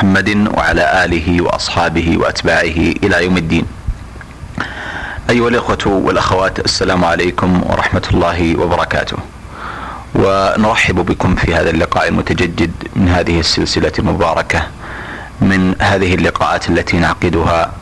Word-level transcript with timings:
محمد 0.00 0.48
وعلى 0.56 1.04
آله 1.04 1.42
وأصحابه 1.42 2.18
وأتباعه 2.18 2.78
إلى 3.04 3.24
يوم 3.24 3.36
الدين. 3.36 3.66
أيها 5.30 5.48
الإخوة 5.48 5.86
والأخوات 5.86 6.58
السلام 6.64 7.04
عليكم 7.04 7.62
ورحمة 7.66 8.02
الله 8.14 8.56
وبركاته. 8.60 9.16
ونرحب 10.14 10.94
بكم 10.94 11.34
في 11.34 11.54
هذا 11.54 11.70
اللقاء 11.70 12.08
المتجدد 12.08 12.70
من 12.96 13.08
هذه 13.08 13.40
السلسلة 13.40 13.92
المباركة 13.98 14.62
من 15.40 15.74
هذه 15.82 16.14
اللقاءات 16.14 16.70
التي 16.70 16.96
نعقدها 16.96 17.72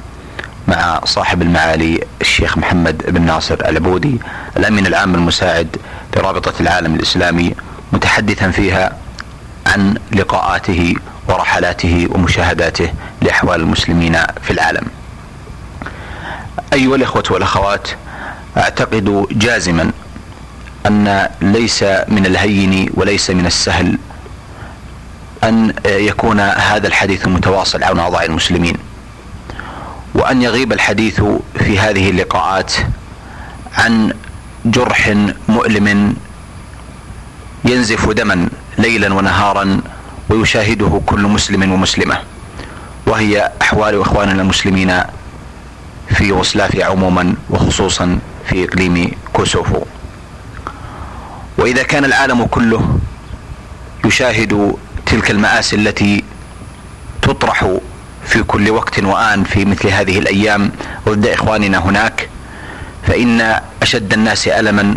مع 0.69 1.01
صاحب 1.05 1.43
المعالي 1.43 2.05
الشيخ 2.21 2.59
محمد 2.59 3.03
بن 3.09 3.23
ناصر 3.23 3.55
العبودي 3.55 4.19
الأمين 4.57 4.87
العام 4.87 5.15
المساعد 5.15 5.77
لرابطه 6.17 6.55
العالم 6.61 6.95
الإسلامي 6.95 7.55
متحدثا 7.93 8.51
فيها 8.51 8.97
عن 9.67 9.95
لقاءاته 10.13 10.95
ورحلاته 11.29 12.09
ومشاهداته 12.11 12.93
لأحوال 13.23 13.61
المسلمين 13.61 14.17
في 14.43 14.51
العالم. 14.51 14.87
أيها 16.73 16.97
الإخوة 16.97 17.25
والأخوات 17.31 17.89
أعتقد 18.57 19.27
جازما 19.31 19.91
أن 20.87 21.29
ليس 21.41 21.83
من 22.09 22.27
الهين 22.27 22.91
وليس 22.95 23.31
من 23.31 23.47
السهل 23.47 23.99
أن 25.45 25.73
يكون 25.87 26.41
هذا 26.41 26.87
الحديث 26.87 27.29
متواصل 27.29 27.83
عن 27.85 27.99
اوضاع 27.99 28.23
المسلمين. 28.25 28.77
وأن 30.15 30.43
يغيب 30.43 30.73
الحديث 30.73 31.23
في 31.59 31.79
هذه 31.79 32.11
اللقاءات 32.11 32.73
عن 33.75 34.13
جرح 34.65 35.15
مؤلم 35.49 36.17
ينزف 37.65 38.11
دما 38.11 38.49
ليلا 38.79 39.15
ونهارا 39.15 39.81
ويشاهده 40.31 41.01
كل 41.07 41.21
مسلم 41.21 41.73
ومسلمة 41.73 42.19
وهي 43.07 43.53
أحوال 43.63 44.01
إخواننا 44.01 44.43
المسلمين 44.43 45.01
في 46.09 46.25
يوغوسلافيا 46.25 46.87
عموما 46.87 47.35
وخصوصا 47.51 48.19
في 48.49 48.65
إقليم 48.65 49.11
كوسوفو. 49.33 49.83
وإذا 51.59 51.83
كان 51.83 52.05
العالم 52.05 52.45
كله 52.45 52.99
يشاهد 54.05 54.75
تلك 55.07 55.31
المآسي 55.31 55.77
التي 55.77 56.25
تطرح 57.23 57.77
في 58.25 58.43
كل 58.43 58.71
وقت 58.71 58.99
وآن 58.99 59.45
في 59.45 59.65
مثل 59.65 59.89
هذه 59.89 60.19
الأيام 60.19 60.71
ضد 61.09 61.27
إخواننا 61.27 61.79
هناك 61.79 62.29
فإن 63.07 63.61
أشد 63.83 64.13
الناس 64.13 64.49
ألما 64.49 64.95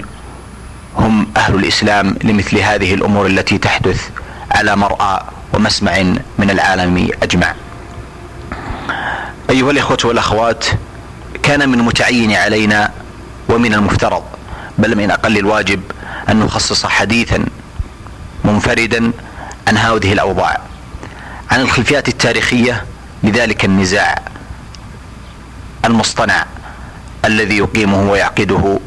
هم 0.97 1.27
أهل 1.37 1.55
الإسلام 1.55 2.15
لمثل 2.23 2.57
هذه 2.57 2.93
الأمور 2.93 3.25
التي 3.27 3.57
تحدث 3.57 4.09
على 4.61 4.75
مرأى 4.75 5.21
ومسمع 5.53 6.01
من 6.37 6.49
العالم 6.49 7.09
أجمع. 7.23 7.53
أيها 9.49 9.71
الإخوة 9.71 9.97
والأخوات 10.05 10.65
كان 11.43 11.69
من 11.69 11.79
المتعين 11.79 12.33
علينا 12.33 12.91
ومن 13.49 13.73
المفترض 13.73 14.23
بل 14.77 14.97
من 14.97 15.11
أقل 15.11 15.37
الواجب 15.37 15.81
أن 16.29 16.39
نخصص 16.39 16.85
حديثا 16.85 17.45
منفردا 18.45 19.11
عن 19.67 19.77
هذه 19.77 20.13
الأوضاع 20.13 20.57
عن 21.51 21.61
الخلفيات 21.61 22.07
التاريخية 22.07 22.85
لذلك 23.23 23.65
النزاع 23.65 24.21
المصطنع 25.85 26.45
الذي 27.25 27.57
يقيمه 27.57 28.11
ويعقده 28.11 28.79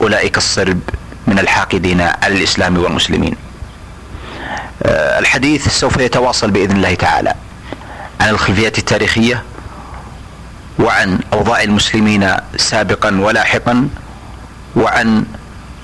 أولئك 0.00 0.36
الصرب 0.36 0.80
من 1.26 1.38
الحاقدين 1.38 2.00
على 2.00 2.34
الإسلام 2.34 2.78
والمسلمين. 2.78 3.43
الحديث 5.18 5.68
سوف 5.68 5.96
يتواصل 5.96 6.50
بإذن 6.50 6.76
الله 6.76 6.94
تعالى 6.94 7.34
عن 8.20 8.28
الخلفيات 8.28 8.78
التاريخية 8.78 9.42
وعن 10.78 11.18
أوضاع 11.32 11.62
المسلمين 11.62 12.30
سابقا 12.56 13.20
ولاحقا 13.20 13.88
وعن 14.76 15.24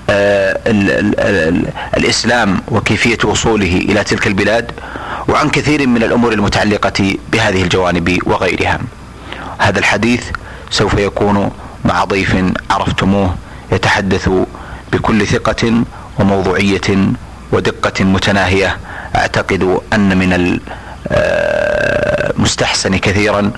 ال 0.09 0.91
ال 0.91 1.19
ال 1.19 1.67
الإسلام 1.97 2.61
وكيفية 2.67 3.17
وصوله 3.23 3.77
إلى 3.77 4.03
تلك 4.03 4.27
البلاد 4.27 4.71
وعن 5.27 5.49
كثير 5.49 5.87
من 5.87 6.03
الأمور 6.03 6.33
المتعلقة 6.33 7.15
بهذه 7.31 7.63
الجوانب 7.63 8.19
وغيرها. 8.25 8.79
هذا 9.57 9.79
الحديث 9.79 10.23
سوف 10.69 10.93
يكون 10.93 11.51
مع 11.85 12.03
ضيف 12.03 12.35
عرفتموه 12.69 13.35
يتحدث 13.71 14.29
بكل 14.93 15.27
ثقة 15.27 15.83
وموضوعية 16.19 16.81
ودقة 17.51 18.03
متناهية. 18.03 18.77
أعتقد 19.15 19.79
أن 19.93 20.17
من 20.17 20.59
المستحسن 21.11 22.97
كثيرا 22.97 23.51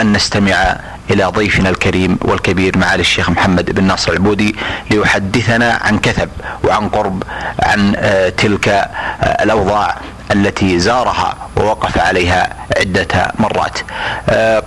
أن 0.00 0.12
نستمع 0.12 0.76
إلى 1.10 1.24
ضيفنا 1.24 1.68
الكريم 1.68 2.18
والكبير 2.22 2.78
معالي 2.78 3.00
الشيخ 3.00 3.30
محمد 3.30 3.70
بن 3.70 3.84
ناصر 3.84 4.12
العبودي 4.12 4.56
ليحدثنا 4.90 5.78
عن 5.82 5.98
كثب 5.98 6.28
وعن 6.64 6.88
قرب 6.88 7.22
عن 7.62 7.96
تلك 8.36 8.88
الأوضاع. 9.22 9.96
التي 10.32 10.78
زارها 10.78 11.36
ووقف 11.56 11.98
عليها 11.98 12.56
عدة 12.80 13.32
مرات. 13.38 13.78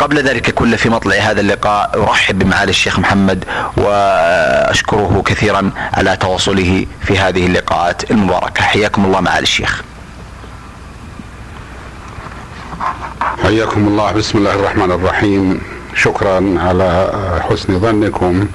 قبل 0.01 0.23
ذلك 0.23 0.53
كله 0.53 0.77
في 0.77 0.89
مطلع 0.89 1.15
هذا 1.15 1.41
اللقاء 1.41 2.03
أرحب 2.03 2.39
بمعالي 2.39 2.69
الشيخ 2.69 2.99
محمد 2.99 3.45
وأشكره 3.77 5.23
كثيرا 5.25 5.71
على 5.93 6.17
تواصله 6.17 6.85
في 7.01 7.19
هذه 7.19 7.45
اللقاءات 7.45 8.11
المباركة. 8.11 8.63
حياكم 8.63 9.05
الله 9.05 9.19
معالي 9.19 9.43
الشيخ. 9.43 9.83
حياكم 13.43 13.87
الله. 13.87 14.11
بسم 14.11 14.37
الله 14.37 14.53
الرحمن 14.53 14.91
الرحيم. 14.91 15.61
شكرا 15.95 16.55
على 16.57 17.11
حسن 17.49 17.79
ظنكم 17.79 18.47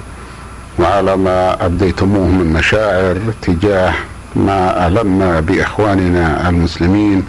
وعلى 0.79 1.17
ما 1.17 1.65
أبديتموه 1.65 2.27
من 2.27 2.53
مشاعر 2.53 3.17
تجاه 3.41 3.93
ما 4.35 4.87
ألم 4.87 5.41
بإخواننا 5.41 6.49
المسلمين 6.49 7.25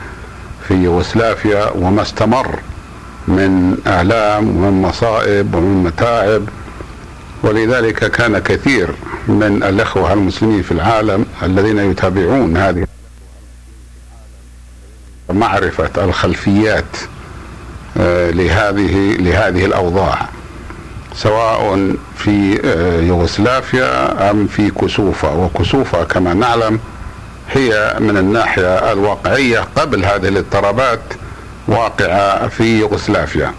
في 0.68 0.74
يوغوسلافيا 0.74 1.70
وما 1.70 2.02
استمر 2.02 2.58
من 3.28 3.76
آلام 3.86 4.48
ومن 4.48 4.82
مصائب 4.82 5.54
ومن 5.54 5.84
متاعب. 5.84 6.42
ولذلك 7.42 8.10
كان 8.10 8.38
كثير 8.38 8.88
من 9.28 9.62
الأخوة 9.62 10.12
المسلمين 10.12 10.62
في 10.62 10.72
العالم 10.72 11.26
الذين 11.42 11.78
يتابعون 11.78 12.56
هذه 12.56 12.86
معرفة 15.32 16.04
الخلفيات 16.04 16.84
لهذه 18.30 19.16
لهذه 19.16 19.64
الأوضاع 19.64 20.28
سواء 21.14 21.94
في 22.16 22.58
يوغوسلافيا 23.08 24.30
أم 24.30 24.46
في 24.46 24.70
كسوفا 24.70 25.28
وكسوفا 25.32 26.04
كما 26.04 26.34
نعلم 26.34 26.78
هي 27.52 27.96
من 27.98 28.16
الناحية 28.16 28.92
الواقعية 28.92 29.68
قبل 29.76 30.04
هذه 30.04 30.28
الاضطرابات 30.28 31.00
واقعة 31.68 32.48
في 32.48 32.78
يوغوسلافيا. 32.80 33.54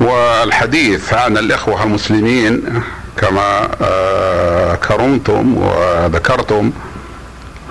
والحديث 0.00 1.14
عن 1.14 1.38
الإخوة 1.38 1.82
المسلمين 1.84 2.82
كما 3.16 3.68
كرمتم 4.88 5.56
وذكرتم 5.56 6.72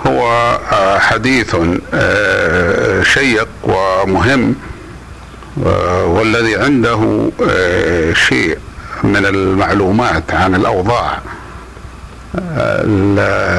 هو 0.06 0.58
حديث 0.98 1.56
شيق 3.02 3.48
ومهم 3.62 4.54
والذي 6.06 6.56
عنده 6.56 7.30
شيء 8.14 8.58
من 9.04 9.26
المعلومات 9.26 10.30
عن 10.30 10.54
الأوضاع. 10.54 11.18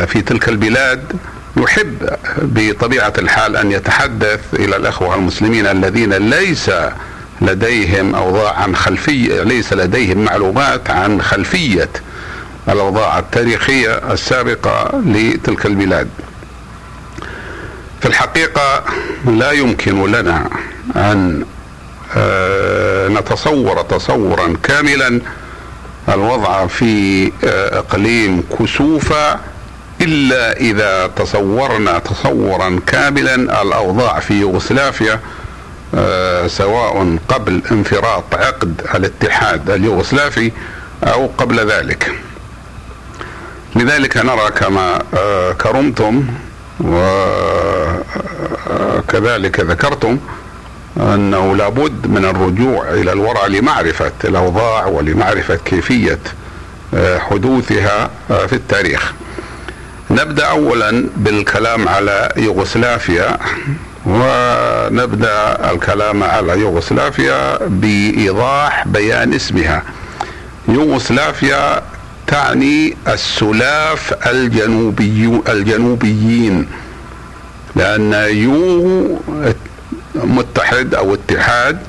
في 0.06 0.22
تلك 0.26 0.50
البلاد 0.50 1.04
يحب 1.58 2.10
بطبيعة 2.42 3.14
الحال 3.18 3.56
أن 3.58 3.72
يتحدث 3.72 4.40
إلى 4.54 4.76
الأخوة 4.76 5.16
المسلمين 5.16 5.68
الذين 5.68 6.14
ليس 6.14 6.72
لديهم 7.42 8.16
أوضاع 8.16 8.54
عن 8.54 8.76
خلفية 8.76 9.44
ليس 9.44 9.74
لديهم 9.74 10.18
معلومات 10.24 10.90
عن 10.90 11.22
خلفية 11.22 11.90
الأوضاع 12.70 13.20
التاريخية 13.20 13.92
السابقة 14.14 15.02
لتلك 15.06 15.66
البلاد. 15.66 16.08
في 18.02 18.06
الحقيقة 18.08 18.84
لا 19.26 19.52
يمكن 19.52 20.12
لنا 20.12 20.50
أن 20.96 21.46
نتصور 23.18 23.82
تصورا 23.82 24.54
كاملا 24.64 25.22
الوضع 26.10 26.68
في 26.68 27.32
إقليم 27.74 28.44
كسوفا 28.60 29.40
إلا 30.02 30.58
إذا 30.58 31.08
تصورنا 31.08 32.00
تصورا 32.00 32.80
كاملا 32.88 33.62
الأوضاع 33.62 34.20
في 34.20 34.34
يوغوسلافيا 34.34 35.20
سواء 36.48 37.18
قبل 37.28 37.62
انفراط 37.72 38.36
عقد 38.36 38.82
الاتحاد 38.96 39.70
اليوغوسلافي 39.70 40.52
أو 41.04 41.30
قبل 41.38 41.72
ذلك. 41.72 42.12
لذلك 43.76 44.18
نرى 44.18 44.52
كما 44.52 45.00
كرمتم 45.62 46.26
وكذلك 49.00 49.60
ذكرتم 49.60 50.18
أنه 50.98 51.56
لابد 51.56 52.08
من 52.08 52.26
الرجوع 52.26 52.90
إلى 52.90 53.12
الورع 53.14 53.46
لمعرفة 53.48 54.12
الأوضاع 54.24 54.86
ولمعرفة 54.86 55.56
كيفية 55.56 56.20
آه، 56.94 57.18
حدوثها 57.20 58.10
آه، 58.32 58.46
في 58.46 58.54
التاريخ. 58.54 59.14
نبدأ 60.12 60.46
اولا 60.46 61.06
بالكلام 61.18 61.88
على 61.88 62.34
يوغوسلافيا 62.38 63.38
ونبدأ 64.06 65.72
الكلام 65.72 66.24
على 66.24 66.60
يوغوسلافيا 66.60 67.58
بإيضاح 67.68 68.88
بيان 68.88 69.34
اسمها. 69.34 69.84
يوغوسلافيا 70.68 71.82
تعني 72.28 72.98
السلاف 73.08 74.14
الجنوبي 74.28 75.42
الجنوبيين 75.50 76.68
لأن 77.76 78.14
يو 78.14 79.20
متحد 80.16 80.96
أو 80.96 81.14
اتحاد 81.14 81.80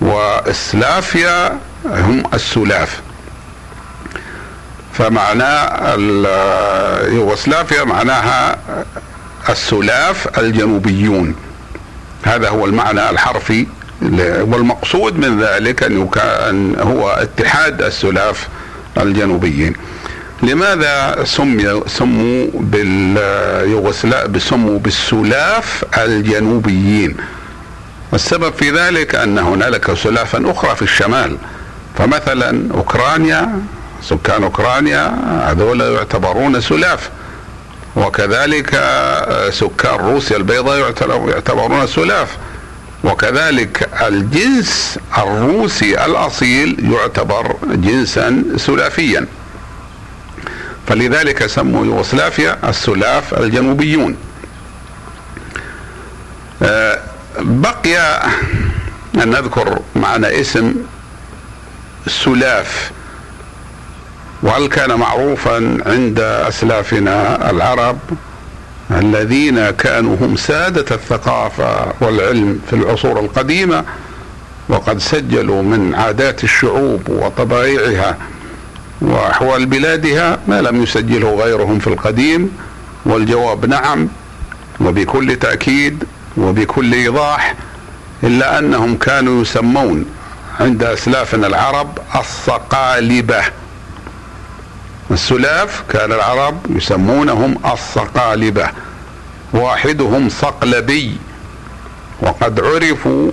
وإسلافيا 0.00 1.58
هم 1.86 2.22
السلاف. 2.34 3.00
فمعناه 4.92 5.94
يوغوسلافيا 7.08 7.84
معناها 7.84 8.58
السلاف 9.48 10.38
الجنوبيون. 10.38 11.34
هذا 12.22 12.48
هو 12.48 12.66
المعنى 12.66 13.10
الحرفي 13.10 13.66
والمقصود 14.22 15.18
من 15.18 15.40
ذلك 15.40 15.76
كان 16.14 16.76
هو 16.80 17.10
اتحاد 17.10 17.82
السلاف 17.82 18.48
الجنوبيين. 18.98 19.72
لماذا 20.42 21.24
سمي 21.24 21.82
سموا 21.86 22.46
باليوغوسلاف 22.54 24.42
سموا 24.42 24.78
بالسلاف 24.78 25.84
الجنوبيين؟ 25.98 27.16
والسبب 28.12 28.54
في 28.54 28.70
ذلك 28.70 29.14
أن 29.14 29.38
هنالك 29.38 29.94
سلافا 29.94 30.50
أخرى 30.50 30.76
في 30.76 30.82
الشمال 30.82 31.36
فمثلا 31.98 32.74
أوكرانيا 32.74 33.62
سكان 34.02 34.42
أوكرانيا 34.42 35.14
هذول 35.50 35.80
يعتبرون 35.80 36.60
سلاف 36.60 37.10
وكذلك 37.96 38.70
سكان 39.50 39.94
روسيا 39.94 40.36
البيضاء 40.36 40.94
يعتبرون 41.28 41.86
سلاف 41.86 42.36
وكذلك 43.04 43.88
الجنس 44.02 44.98
الروسي 45.18 46.04
الأصيل 46.04 46.92
يعتبر 46.92 47.56
جنسا 47.62 48.44
سلافيا. 48.56 49.26
فلذلك 50.88 51.46
سموا 51.46 51.86
يوغوسلافيا 51.86 52.58
السلاف 52.68 53.34
الجنوبيون. 53.34 54.16
آه، 56.62 56.99
بقي 57.40 58.22
أن 59.14 59.30
نذكر 59.30 59.78
معنى 59.96 60.40
اسم 60.40 60.74
سلاف 62.06 62.90
وهل 64.42 64.66
كان 64.66 64.98
معروفا 64.98 65.78
عند 65.86 66.20
أسلافنا 66.20 67.50
العرب 67.50 67.98
الذين 68.90 69.70
كانوا 69.70 70.16
هم 70.20 70.36
سادة 70.36 70.96
الثقافة 70.96 71.92
والعلم 72.00 72.60
في 72.70 72.72
العصور 72.76 73.20
القديمة 73.20 73.84
وقد 74.68 74.98
سجلوا 74.98 75.62
من 75.62 75.94
عادات 75.94 76.44
الشعوب 76.44 77.08
وطبائعها 77.08 78.16
وأحوال 79.00 79.66
بلادها 79.66 80.38
ما 80.48 80.62
لم 80.62 80.82
يسجله 80.82 81.34
غيرهم 81.34 81.78
في 81.78 81.86
القديم؟ 81.86 82.50
والجواب 83.06 83.66
نعم 83.66 84.08
وبكل 84.80 85.36
تأكيد 85.36 86.04
وبكل 86.36 86.92
إيضاح 86.92 87.54
إلا 88.22 88.58
أنهم 88.58 88.96
كانوا 88.96 89.42
يسمون 89.42 90.06
عند 90.60 90.82
أسلافنا 90.84 91.46
العرب 91.46 91.98
الصقالبة. 92.16 93.42
السلاف 95.10 95.82
كان 95.88 96.12
العرب 96.12 96.58
يسمونهم 96.76 97.58
الصقالبة. 97.72 98.68
واحدهم 99.52 100.28
صقلبي. 100.28 101.16
وقد 102.22 102.60
عرفوا 102.60 103.30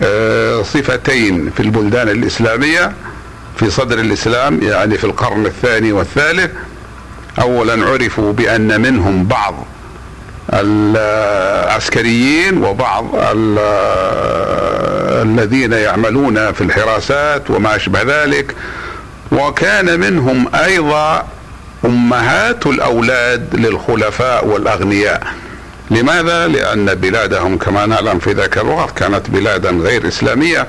بصفتين 0.00 1.50
في 1.50 1.60
البلدان 1.60 2.08
الإسلامية 2.08 2.92
في 3.56 3.70
صدر 3.70 3.98
الإسلام 3.98 4.62
يعني 4.62 4.98
في 4.98 5.04
القرن 5.04 5.46
الثاني 5.46 5.92
والثالث. 5.92 6.50
اولا 7.40 7.86
عرفوا 7.86 8.32
بأن 8.32 8.80
منهم 8.80 9.24
بعض. 9.24 9.54
العسكريين 10.52 12.14
وبعض 12.64 13.04
الذين 15.22 15.72
يعملون 15.72 16.52
في 16.52 16.60
الحراسات 16.60 17.50
وما 17.50 17.76
أشبه 17.76 18.02
ذلك. 18.02 18.54
وكان 19.32 20.00
منهم 20.00 20.54
أيضا 20.54 21.26
أمهات 21.84 22.66
الأولاد 22.66 23.54
للخلفاء 23.54 24.46
والأغنياء. 24.46 25.26
لماذا؟ 25.90 26.46
لأن 26.46 26.94
بلادهم 26.94 27.58
كما 27.58 27.86
نعلم 27.86 28.18
في 28.18 28.32
ذاك 28.32 28.58
الوقت 28.58 28.98
كانت 28.98 29.30
بلادا 29.30 29.70
غير 29.70 30.08
إسلامية 30.08 30.66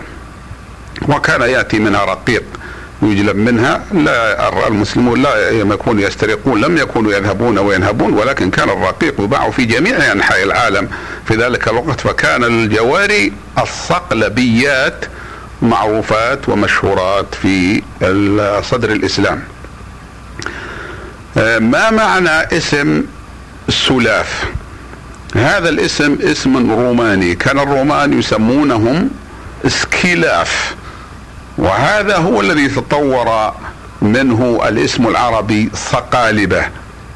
وكان 1.07 1.41
يأتي 1.41 1.79
منها 1.79 2.05
رقيق. 2.05 2.43
يجلب 3.01 3.35
منها 3.35 3.81
لا 3.93 4.67
المسلمون 4.67 5.21
لا 5.21 5.49
يكونوا 5.49 6.01
يسترقون 6.01 6.61
لم 6.61 6.77
يكونوا 6.77 7.13
يذهبون 7.13 7.57
وينهبون 7.57 8.13
ولكن 8.13 8.51
كان 8.51 8.69
الرقيق 8.69 9.15
يباع 9.19 9.49
في 9.49 9.65
جميع 9.65 10.11
أنحاء 10.11 10.43
العالم 10.43 10.89
في 11.25 11.35
ذلك 11.35 11.67
الوقت 11.67 12.01
فكان 12.01 12.43
الجواري 12.43 13.33
الصقلبيات 13.61 15.05
معروفات 15.61 16.49
ومشهورات 16.49 17.35
في 17.41 17.81
صدر 18.61 18.91
الإسلام. 18.91 19.43
ما 21.59 21.89
معنى 21.89 22.29
اسم 22.29 23.03
السلاف؟ 23.69 24.43
هذا 25.35 25.69
الاسم 25.69 26.17
اسم 26.21 26.71
روماني، 26.71 27.35
كان 27.35 27.59
الرومان 27.59 28.19
يسمونهم 28.19 29.09
سكيلاف 29.67 30.75
وهذا 31.59 32.17
هو 32.17 32.41
الذي 32.41 32.67
تطور 32.67 33.53
منه 34.01 34.59
الاسم 34.67 35.07
العربي 35.07 35.69
صقالبه 35.73 36.65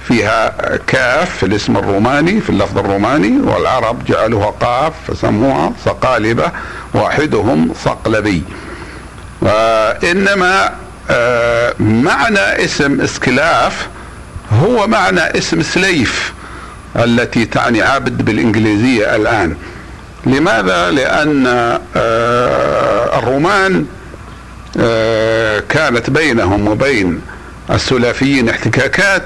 فيها 0.08 0.56
كاف 0.88 1.38
في 1.38 1.46
الاسم 1.46 1.78
الروماني 1.78 2.42
في 2.42 2.50
اللفظ 2.50 2.78
الروماني 2.78 3.42
والعرب 3.42 4.06
جعلوها 4.06 4.50
قاف 4.50 4.94
فسموها 5.08 5.72
صقالبه 5.86 6.52
واحدهم 6.94 7.74
صقلبي 7.84 8.44
وإنما 9.42 10.72
آه، 11.10 11.74
معنى 11.80 12.40
اسم 12.66 13.02
اسكلاف 13.02 13.88
هو 14.64 14.88
معنى 14.88 15.20
اسم 15.38 15.62
سليف 15.62 16.34
التي 16.96 17.46
تعني 17.46 17.82
عبد 17.82 18.26
بالإنجليزية 18.26 19.16
الآن. 19.16 19.56
لماذا؟ 20.26 20.92
لأن 20.92 21.48
آه، 21.96 23.20
الرومان 23.20 23.86
كانت 25.70 26.10
بينهم 26.10 26.68
وبين 26.68 27.22
السلافيين 27.70 28.50
احتكاكات 28.50 29.24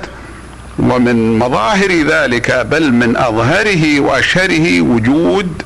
ومن 0.79 1.39
مظاهر 1.39 1.91
ذلك 1.91 2.67
بل 2.71 2.91
من 2.93 3.17
أظهره 3.17 3.99
وأشهره 3.99 4.81
وجود 4.81 5.61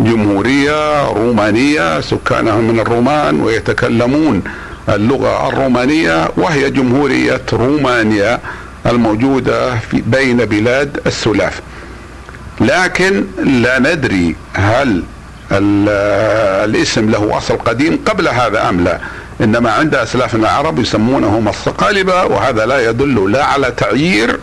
جمهورية 0.00 1.08
رومانية 1.08 2.00
سكانها 2.00 2.56
من 2.60 2.80
الرومان 2.80 3.40
ويتكلمون 3.40 4.42
اللغة 4.88 5.48
الرومانية 5.48 6.28
وهي 6.36 6.70
جمهورية 6.70 7.42
رومانيا 7.52 8.40
الموجودة 8.86 9.78
في 9.78 10.02
بين 10.06 10.36
بلاد 10.36 11.00
السلاف. 11.06 11.60
لكن 12.60 13.24
لا 13.44 13.78
ندري 13.78 14.36
هل 14.54 15.02
الاسم 15.52 17.10
له 17.10 17.38
أصل 17.38 17.56
قديم 17.56 17.98
قبل 18.06 18.28
هذا 18.28 18.68
أم 18.68 18.84
لا 18.84 19.00
إنما 19.40 19.70
عند 19.70 19.94
اسلافنا 19.94 20.42
العرب 20.42 20.78
يسمونهم 20.78 21.48
الصقالبه 21.48 22.24
وهذا 22.24 22.66
لا 22.66 22.90
يدل 22.90 23.32
لا 23.32 23.44
على 23.44 23.70
تعيير 23.70 24.38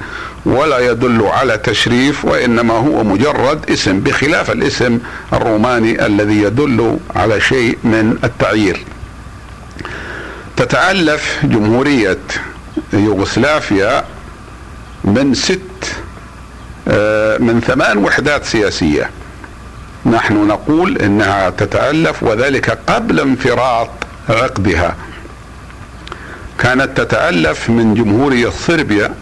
ولا 0.46 0.80
يدل 0.80 1.26
على 1.26 1.58
تشريف 1.58 2.26
وإنما 2.26 2.74
هو 2.74 3.04
مجرد 3.04 3.70
اسم 3.70 4.00
بخلاف 4.00 4.52
الاسم 4.52 5.00
الروماني 5.34 6.06
الذي 6.06 6.42
يدل 6.42 6.98
على 7.16 7.42
شيء 7.42 7.78
من 7.84 8.18
التعيير. 8.24 8.86
تتألف 10.58 11.40
جمهورية 11.44 12.18
يوغوسلافيا 12.94 14.04
من 15.04 15.34
ست 15.34 15.60
آه، 16.88 17.38
من 17.38 17.62
ثمان 17.62 17.98
وحدات 17.98 18.46
سياسية 18.46 19.10
نحن 20.06 20.48
نقول 20.48 20.98
إنها 20.98 21.50
تتألف 21.50 22.24
وذلك 22.24 22.80
قبل 22.88 23.20
انفراط 23.20 23.90
عقدها. 24.30 24.96
كانت 26.60 26.98
تتألف 26.98 27.70
من 27.70 27.94
جمهورية 27.94 28.50
صربيا 28.50 29.14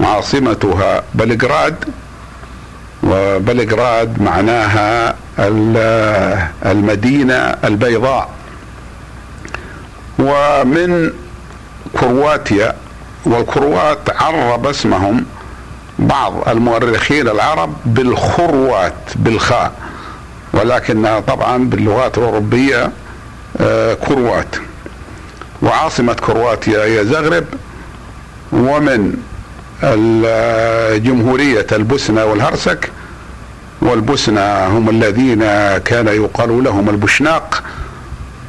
عاصمتها 0.00 1.02
بلغراد 1.14 1.84
وبلغراد 3.02 4.22
معناها 4.22 5.16
المدينة 6.66 7.34
البيضاء. 7.64 8.30
ومن 10.18 11.12
كرواتيا 12.00 12.74
والكروات 13.24 14.22
عرب 14.22 14.66
اسمهم 14.66 15.24
بعض 15.98 16.48
المؤرخين 16.48 17.28
العرب 17.28 17.74
بالخروات 17.84 18.94
بالخاء. 19.16 19.72
ولكنها 20.56 21.20
طبعا 21.20 21.64
باللغات 21.64 22.18
الأوروبية 22.18 22.90
آه، 23.60 23.94
كروات. 23.94 24.56
وعاصمة 25.62 26.12
كرواتيا 26.14 26.84
هي 26.84 27.04
زغرب 27.04 27.44
ومن 28.52 29.14
جمهورية 31.04 31.66
البوسنة 31.72 32.24
والهرسك. 32.24 32.90
والبوسنة 33.82 34.66
هم 34.66 34.90
الذين 34.90 35.40
كان 35.78 36.06
يقال 36.06 36.64
لهم 36.64 36.88
البشناق 36.90 37.62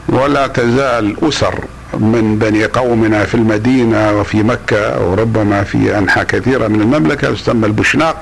ولا 0.10 0.48
تزال 0.48 1.16
أسر 1.24 1.60
من 1.94 2.38
بني 2.40 2.66
قومنا 2.66 3.26
في 3.26 3.36
المدينة 3.36 4.12
وفي 4.20 4.44
مكة 4.44 5.06
وربما 5.08 5.64
في 5.64 5.98
أنحاء 5.98 6.24
كثيرة 6.24 6.68
من 6.68 6.82
المملكة 6.82 7.34
تسمى 7.34 7.68
البشناق 7.68 8.18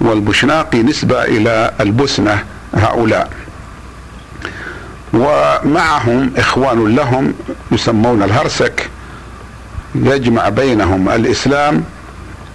والبشناقي 0.00 0.82
نسبة 0.82 1.24
إلى 1.24 1.70
البسنة 1.80 2.42
هؤلاء. 2.74 3.30
ومعهم 5.12 6.30
إخوان 6.36 6.94
لهم 6.94 7.34
يسمون 7.72 8.22
الهرسك 8.22 8.88
يجمع 9.94 10.48
بينهم 10.48 11.08
الإسلام 11.08 11.84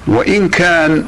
وإن 0.08 0.50
كان 0.50 1.06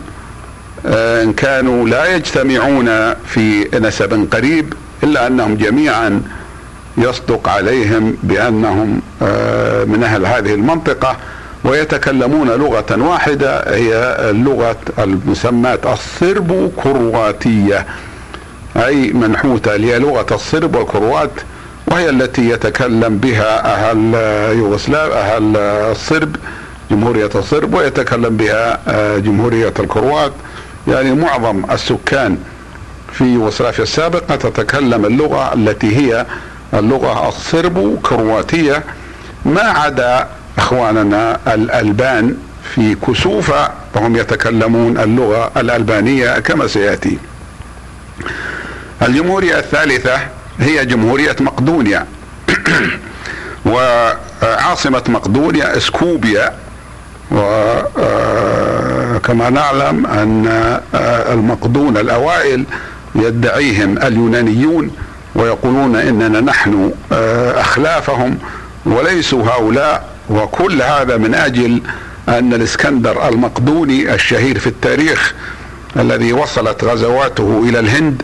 آه، 0.86 1.24
إن 1.24 1.34
كانوا 1.34 1.88
لا 1.88 2.16
يجتمعون 2.16 3.14
في 3.14 3.68
نسب 3.74 4.28
قريب 4.32 4.74
إلا 5.04 5.28
أنهم 5.28 5.56
جميعا 5.56 6.22
يصدق 6.98 7.50
عليهم 7.50 8.18
بأنهم 8.24 9.02
آه، 9.22 9.84
من 9.84 10.04
أهل 10.04 10.26
هذه 10.26 10.54
المنطقة 10.54 11.18
ويتكلمون 11.64 12.48
لغة 12.48 13.02
واحدة 13.04 13.76
هي 13.76 14.18
لغه 14.34 14.78
المسمات 15.00 15.86
الصرب 15.86 16.72
كرواتيه 16.84 17.86
أي 18.78 19.14
منحوته 19.14 19.74
هي 19.76 20.00
لغه 20.00 20.26
الصرب 20.32 20.76
والكروات 20.76 21.32
وهي 21.88 22.10
التي 22.10 22.50
يتكلم 22.50 23.18
بها 23.18 23.74
أهل 23.74 24.14
يوغسلاف 24.58 25.12
أهل 25.12 25.58
الصرب 25.92 26.36
جمهورية 26.92 27.30
الصرب 27.36 27.74
ويتكلم 27.74 28.38
بها 28.38 28.80
آه، 28.88 29.18
جمهورية 29.18 29.74
الكروات 29.80 30.32
يعني 30.88 31.14
معظم 31.14 31.72
السكان 31.72 32.38
في 33.14 33.24
يوغوسلافيا 33.24 33.84
السابقة 33.84 34.36
تتكلم 34.36 35.06
اللغة 35.06 35.54
التي 35.54 35.96
هي 35.98 36.26
اللغة 36.74 37.30
الصرب 37.30 38.00
كرواتية 38.04 38.84
ما 39.46 39.62
عدا 39.62 40.28
إخواننا 40.58 41.40
الألبان 41.48 42.36
في 42.76 42.96
كسوفة 42.96 43.70
فهم 43.94 44.16
يتكلمون 44.16 44.98
اللغة 44.98 45.52
الألبانية 45.58 46.40
كما 46.40 46.68
سيأتي. 46.68 47.18
الجمهورية 49.02 49.60
الثالثة 49.60 50.20
هي 50.60 50.86
جمهورية 50.86 51.36
مقدونيا. 51.40 52.06
وعاصمة 53.72 55.04
مقدونيا 55.08 55.78
إسكوبيا. 55.78 56.54
وكما 57.32 58.40
نعلم 59.50 60.06
أن 60.06 60.80
المقدون 61.32 61.98
الأوائل 61.98 62.64
يدعيهم 63.16 63.98
اليونانيون 63.98 64.92
ويقولون 65.36 65.96
إننا 65.96 66.42
نحن 66.42 66.92
آه، 67.12 67.62
أخلافهم 67.62 68.38
وليسوا 68.86 69.44
هؤلاء. 69.44 70.18
وكل 70.30 70.82
هذا 70.82 71.18
من 71.18 71.36
أجل 71.36 71.82
أن 72.30 72.54
الإسكندر 72.54 73.30
المقدوني 73.30 74.14
الشهير 74.14 74.60
في 74.60 74.68
التاريخ 74.68 75.34
الذي 76.00 76.34
وصلت 76.34 76.84
غزواته 76.84 77.64
إلى 77.70 77.80
الهند 77.80 78.22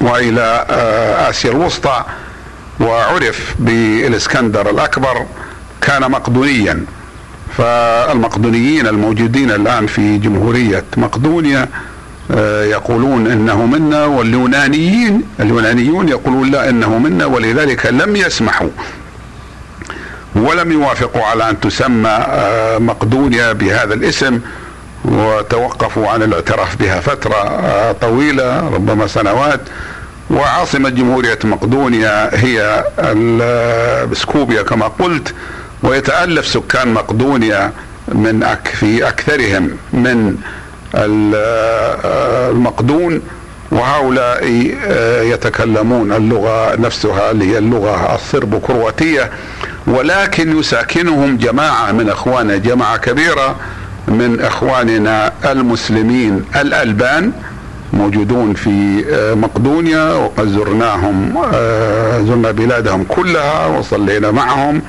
وإلى 0.00 0.66
آه، 0.70 1.30
آسيا 1.30 1.50
الوسطى 1.50 2.04
وعرف 2.80 3.54
بالإسكندر 3.58 4.70
الأكبر 4.70 5.26
كان 5.80 6.10
مقدونيا. 6.10 6.84
فالمقدونيين 7.58 8.86
الموجودين 8.86 9.50
الآن 9.50 9.86
في 9.86 10.18
جمهورية 10.18 10.84
مقدونيا 10.96 11.68
آه، 12.30 12.64
يقولون 12.64 13.26
إنه 13.26 13.66
منا 13.66 14.04
واليونانيين 14.04 15.22
اليونانيون 15.40 16.08
يقولون 16.08 16.50
لا 16.50 16.68
إنه 16.68 16.98
منا 16.98 17.26
ولذلك 17.26 17.86
لم 17.86 18.16
يسمحوا. 18.16 18.68
ولم 20.36 20.72
يوافقوا 20.72 21.22
على 21.22 21.50
أن 21.50 21.60
تسمى 21.60 22.10
آه، 22.10 22.78
مقدونيا 22.78 23.52
بهذا 23.52 23.94
الاسم 23.94 24.40
وتوقفوا 25.04 26.08
عن 26.08 26.22
الاعتراف 26.22 26.76
بها 26.76 27.00
فترة 27.00 27.92
طويلة 27.92 28.68
ربما 28.68 29.06
سنوات. 29.06 29.60
وعاصمة 30.30 30.88
جمهورية 30.88 31.38
مقدونيا 31.44 32.30
هي 32.44 32.84
سكوبيا 34.12 34.62
كما 34.62 34.86
قلت 34.88 35.34
ويتألف 35.82 36.46
سكان 36.46 36.88
مقدونيا 36.94 37.72
من 38.08 38.42
أك 38.42 38.68
في 38.68 39.08
أكثرهم 39.08 39.70
من 39.92 40.36
المقدون 42.50 43.22
وهؤلاء 43.70 44.44
يتكلمون 45.32 46.12
اللغة 46.12 46.76
نفسها 46.76 47.30
اللي 47.30 47.44
هي 47.52 47.58
اللغة 47.58 48.14
الصرب 48.14 48.60
كرواتية 48.60 49.30
ولكن 49.86 50.58
يساكنهم 50.58 51.36
جماعة 51.36 51.92
من 51.92 52.08
أخواننا 52.10 52.56
جماعة 52.56 52.96
كبيرة 52.96 53.56
من 54.08 54.40
إخواننا 54.40 55.32
المسلمين 55.44 56.44
الألبان 56.56 57.32
موجودون 57.92 58.54
في 58.54 59.04
مقدونيا 59.36 60.12
وقد 60.12 60.48
زرناهم 60.48 61.34
زرنا 62.26 62.50
بلادهم 62.50 63.04
كلها 63.04 63.66
وصلينا 63.66 64.30
معهم. 64.30 64.82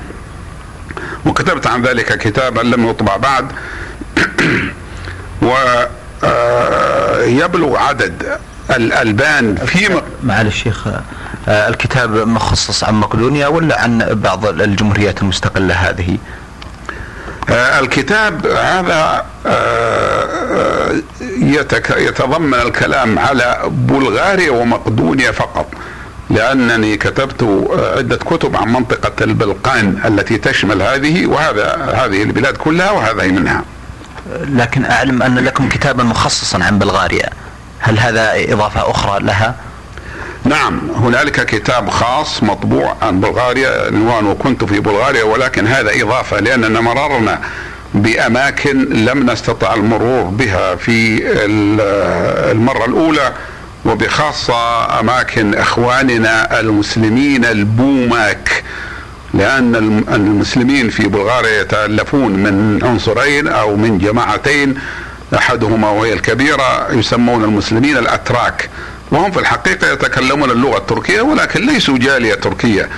وكتبت 1.26 1.66
عن 1.66 1.82
ذلك 1.82 2.18
كتابا 2.18 2.60
لم 2.60 2.88
يطبع 2.88 3.16
بعد. 3.16 3.46
ويبلغ 6.22 7.76
عدد 7.76 8.38
الألبان 8.76 9.56
في 9.56 10.02
معالي 10.22 10.48
الشيخ 10.48 10.88
آه، 11.48 11.68
الكتاب 11.68 12.16
مخصص 12.16 12.84
عن 12.84 12.94
مقدونيا 12.94 13.46
ولا 13.46 13.82
عن 13.82 13.98
بعض 13.98 14.46
الجمهوريات 14.46 15.22
المستقلة 15.22 15.74
هذه؟ 15.74 16.12
آه، 16.12 16.18
الكتاب 17.50 18.46
هذا 18.46 19.26
آه، 19.46 20.94
يتضمن 21.96 22.54
الكلام 22.54 23.18
على 23.18 23.60
بلغاريا 23.66 24.50
ومقدونيا 24.50 25.30
فقط 25.30 25.66
لأنني 26.30 26.96
كتبت 26.96 27.68
عدة 27.96 28.16
كتب 28.16 28.56
عن 28.56 28.72
منطقة 28.72 29.24
البلقان 29.24 29.98
التي 30.04 30.36
تشمل 30.36 30.82
هذه 30.82 31.26
وهذا 31.26 31.94
هذه 31.94 32.22
البلاد 32.22 32.56
كلها 32.56 32.90
وهذه 32.90 33.28
منها 33.28 33.64
لكن 34.40 34.84
أعلم 34.84 35.22
أن 35.22 35.38
لكم 35.38 35.68
كتابا 35.68 36.02
مخصصا 36.02 36.64
عن 36.64 36.78
بلغاريا 36.78 37.30
هل 37.78 37.98
هذا 37.98 38.32
إضافة 38.52 38.90
أخرى 38.90 39.20
لها؟ 39.20 39.54
نعم 40.50 40.80
هنالك 40.94 41.46
كتاب 41.46 41.90
خاص 41.90 42.42
مطبوع 42.42 42.96
عن 43.02 43.20
بلغاريا 43.20 43.86
عنوان 43.86 44.26
وكنت 44.26 44.64
في 44.64 44.80
بلغاريا 44.80 45.22
ولكن 45.24 45.66
هذا 45.66 46.02
إضافة 46.02 46.40
لأننا 46.40 46.80
مررنا 46.80 47.40
بأماكن 47.94 48.84
لم 49.04 49.30
نستطع 49.30 49.74
المرور 49.74 50.22
بها 50.22 50.74
في 50.76 51.22
المرة 52.52 52.84
الأولى 52.84 53.32
وبخاصة 53.84 55.00
أماكن 55.00 55.54
إخواننا 55.54 56.60
المسلمين 56.60 57.44
البوماك 57.44 58.64
لأن 59.34 59.74
المسلمين 60.14 60.90
في 60.90 61.08
بلغاريا 61.08 61.60
يتألفون 61.60 62.32
من 62.32 62.84
عنصرين 62.84 63.48
أو 63.48 63.76
من 63.76 63.98
جماعتين 63.98 64.74
أحدهما 65.34 65.90
وهي 65.90 66.12
الكبيرة 66.12 66.92
يسمون 66.92 67.44
المسلمين 67.44 67.96
الأتراك. 67.96 68.70
وهم 69.10 69.30
في 69.30 69.40
الحقيقة 69.40 69.92
يتكلمون 69.92 70.50
اللغة 70.50 70.78
التركية 70.78 71.20
ولكن 71.20 71.66
ليسوا 71.66 71.98
جالية 71.98 72.34
تركية. 72.34 72.88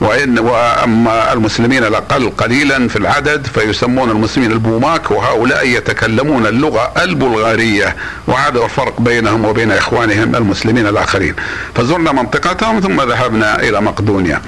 وإن 0.00 0.38
وأما 0.38 1.32
المسلمين 1.32 1.84
الأقل 1.84 2.30
قليلا 2.30 2.88
في 2.88 2.96
العدد 2.96 3.46
فيسمون 3.46 4.10
المسلمين 4.10 4.52
البوماك 4.52 5.10
وهؤلاء 5.10 5.66
يتكلمون 5.66 6.46
اللغة 6.46 6.92
البلغارية. 7.02 7.96
وهذا 8.26 8.64
الفرق 8.64 9.00
بينهم 9.00 9.44
وبين 9.44 9.72
إخوانهم 9.72 10.36
المسلمين 10.36 10.86
الآخرين. 10.86 11.34
فزرنا 11.74 12.12
منطقتهم 12.12 12.80
ثم 12.80 13.00
ذهبنا 13.00 13.62
إلى 13.62 13.80
مقدونيا. 13.80 14.42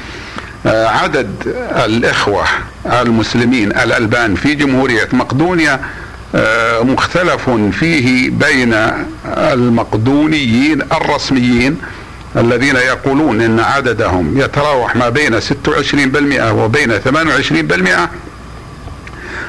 آه، 0.67 0.87
عدد 0.87 1.31
الإخوة 1.85 2.45
المسلمين 2.87 3.73
الألبان 3.73 4.35
في 4.35 4.55
جمهورية 4.55 5.09
مقدونيا 5.13 5.81
مختلف 6.83 7.51
فيه 7.81 8.31
بين 8.31 8.75
المقدونيين 9.37 10.83
الرسميين 10.83 11.79
الذين 12.37 12.77
يقولون 12.77 13.41
إن 13.41 13.61
عددهم 13.61 14.39
يتراوح 14.41 14.97
ما 14.97 15.09
بين 15.09 15.41
26% 15.41 15.45
وبين 16.43 17.01
28% 17.01 18.09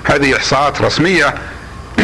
هذه 0.04 0.38
إحصاءات 0.38 0.82
رسمية. 0.82 1.34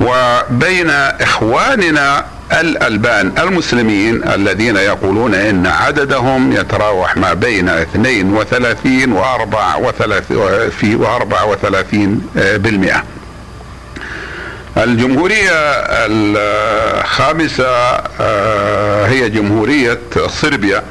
وبين 0.00 0.90
إخواننا 0.90 2.26
الألبان 2.52 3.32
المسلمين 3.38 4.28
الذين 4.28 4.76
يقولون 4.76 5.34
إن 5.34 5.66
عددهم 5.66 6.52
يتراوح 6.52 7.16
ما 7.16 7.34
بين 7.34 7.68
32 7.68 9.12
و 9.12 9.22
34 11.06 12.22
بالمئة. 12.34 13.04
الجمهورية 14.76 15.52
الخامسة 16.06 17.66
آه، 18.20 19.06
هي 19.06 19.28
جمهورية 19.30 19.98
صربيا 20.28 20.82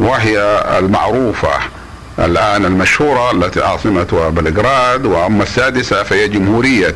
وهي 0.00 0.64
المعروفة 0.78 1.50
الآن 2.18 2.64
المشهورة 2.64 3.30
التي 3.30 3.60
عاصمتها 3.62 4.28
بلغراد 4.28 5.06
وأما 5.06 5.42
السادسة 5.42 6.02
فهي 6.02 6.28
جمهورية 6.28 6.94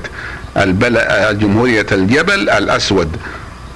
البل... 0.57 0.99
جمهورية 1.39 1.87
الجبل 1.93 2.51
الأسود 2.51 3.17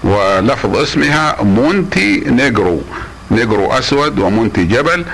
ولفظ 0.05 0.77
اسمها 0.77 1.37
مونتي 1.43 2.21
نيجرو 2.27 2.81
نيجرو 3.31 3.73
أسود 3.73 4.19
ومونتي 4.19 4.65
جبل 4.65 5.05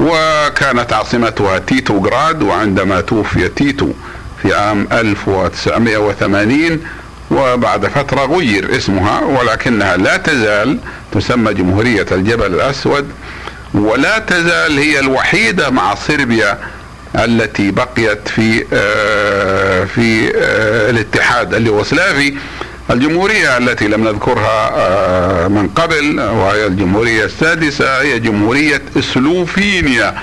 وكانت 0.00 0.92
عاصمتها 0.92 1.58
تيتو 1.58 2.00
جراد 2.00 2.42
وعندما 2.42 3.00
توفي 3.00 3.48
تيتو 3.48 3.88
في 4.42 4.54
عام 4.54 4.88
1980 4.92 6.80
وبعد 7.30 7.86
فترة 7.86 8.26
غير 8.26 8.76
اسمها 8.76 9.20
ولكنها 9.20 9.96
لا 9.96 10.16
تزال 10.16 10.78
تسمى 11.12 11.54
جمهورية 11.54 12.06
الجبل 12.12 12.46
الأسود 12.54 13.08
ولا 13.74 14.18
تزال 14.18 14.78
هي 14.78 15.00
الوحيدة 15.00 15.70
مع 15.70 15.94
صربيا 15.94 16.58
التي 17.14 17.70
بقيت 17.70 18.28
في 18.28 18.64
آه، 18.72 19.84
في 19.84 20.32
آه، 20.36 20.90
الاتحاد 20.90 21.54
اليوغوسلافي. 21.54 22.34
الجمهورية 22.90 23.56
التي 23.58 23.88
لم 23.88 24.04
نذكرها 24.08 24.70
آه، 24.76 25.48
من 25.48 25.68
قبل 25.68 26.20
وهي 26.20 26.66
الجمهورية 26.66 27.24
السادسة 27.24 28.00
هي 28.02 28.18
جمهورية 28.18 28.82
سلوفينيا. 29.00 30.14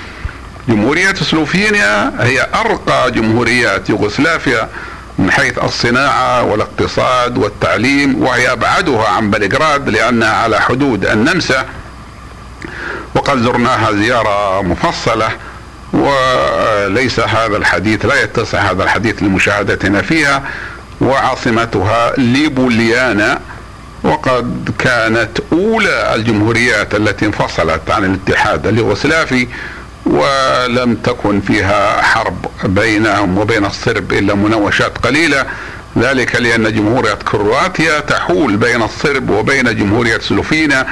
جمهورية 0.69 1.13
سلوفينيا 1.13 2.13
هي 2.19 2.47
أرقى 2.55 3.11
جمهوريات 3.11 3.89
يوغوسلافيا 3.89 4.69
من 5.17 5.31
حيث 5.31 5.63
الصناعة 5.63 6.43
والاقتصاد 6.43 7.37
والتعليم 7.37 8.23
وهي 8.23 8.51
أبعدها 8.51 9.07
عن 9.07 9.31
بلغراد 9.31 9.89
لأنها 9.89 10.33
على 10.33 10.61
حدود 10.61 11.05
النمسا. 11.05 11.65
وقد 13.15 13.41
زرناها 13.41 13.91
زيارة 13.91 14.61
مفصلة 14.61 15.29
وليس 15.93 17.19
هذا 17.19 17.57
الحديث 17.57 18.05
لا 18.05 18.21
يتسع 18.23 18.59
هذا 18.59 18.83
الحديث 18.83 19.23
لمشاهدتنا 19.23 20.01
فيها 20.01 20.43
وعاصمتها 21.01 22.13
ليبوليانا. 22.17 23.39
وقد 24.03 24.69
كانت 24.79 25.39
أولى 25.51 26.15
الجمهوريات 26.15 26.95
التي 26.95 27.25
انفصلت 27.25 27.91
عن 27.91 28.05
الاتحاد 28.05 28.67
اليوغوسلافي 28.67 29.47
ولم 30.07 30.95
تكن 30.95 31.41
فيها 31.41 32.01
حرب 32.01 32.45
بينهم 32.63 33.37
وبين 33.37 33.65
الصرب 33.65 34.13
إلا 34.13 34.35
مناوشات 34.35 34.97
قليلة 34.97 35.45
ذلك 35.97 36.35
لأن 36.35 36.73
جمهورية 36.73 37.13
كرواتيا 37.13 37.99
تحول 37.99 38.57
بين 38.57 38.81
الصرب 38.81 39.29
وبين 39.29 39.77
جمهورية 39.77 40.19
سلوفينا 40.19 40.87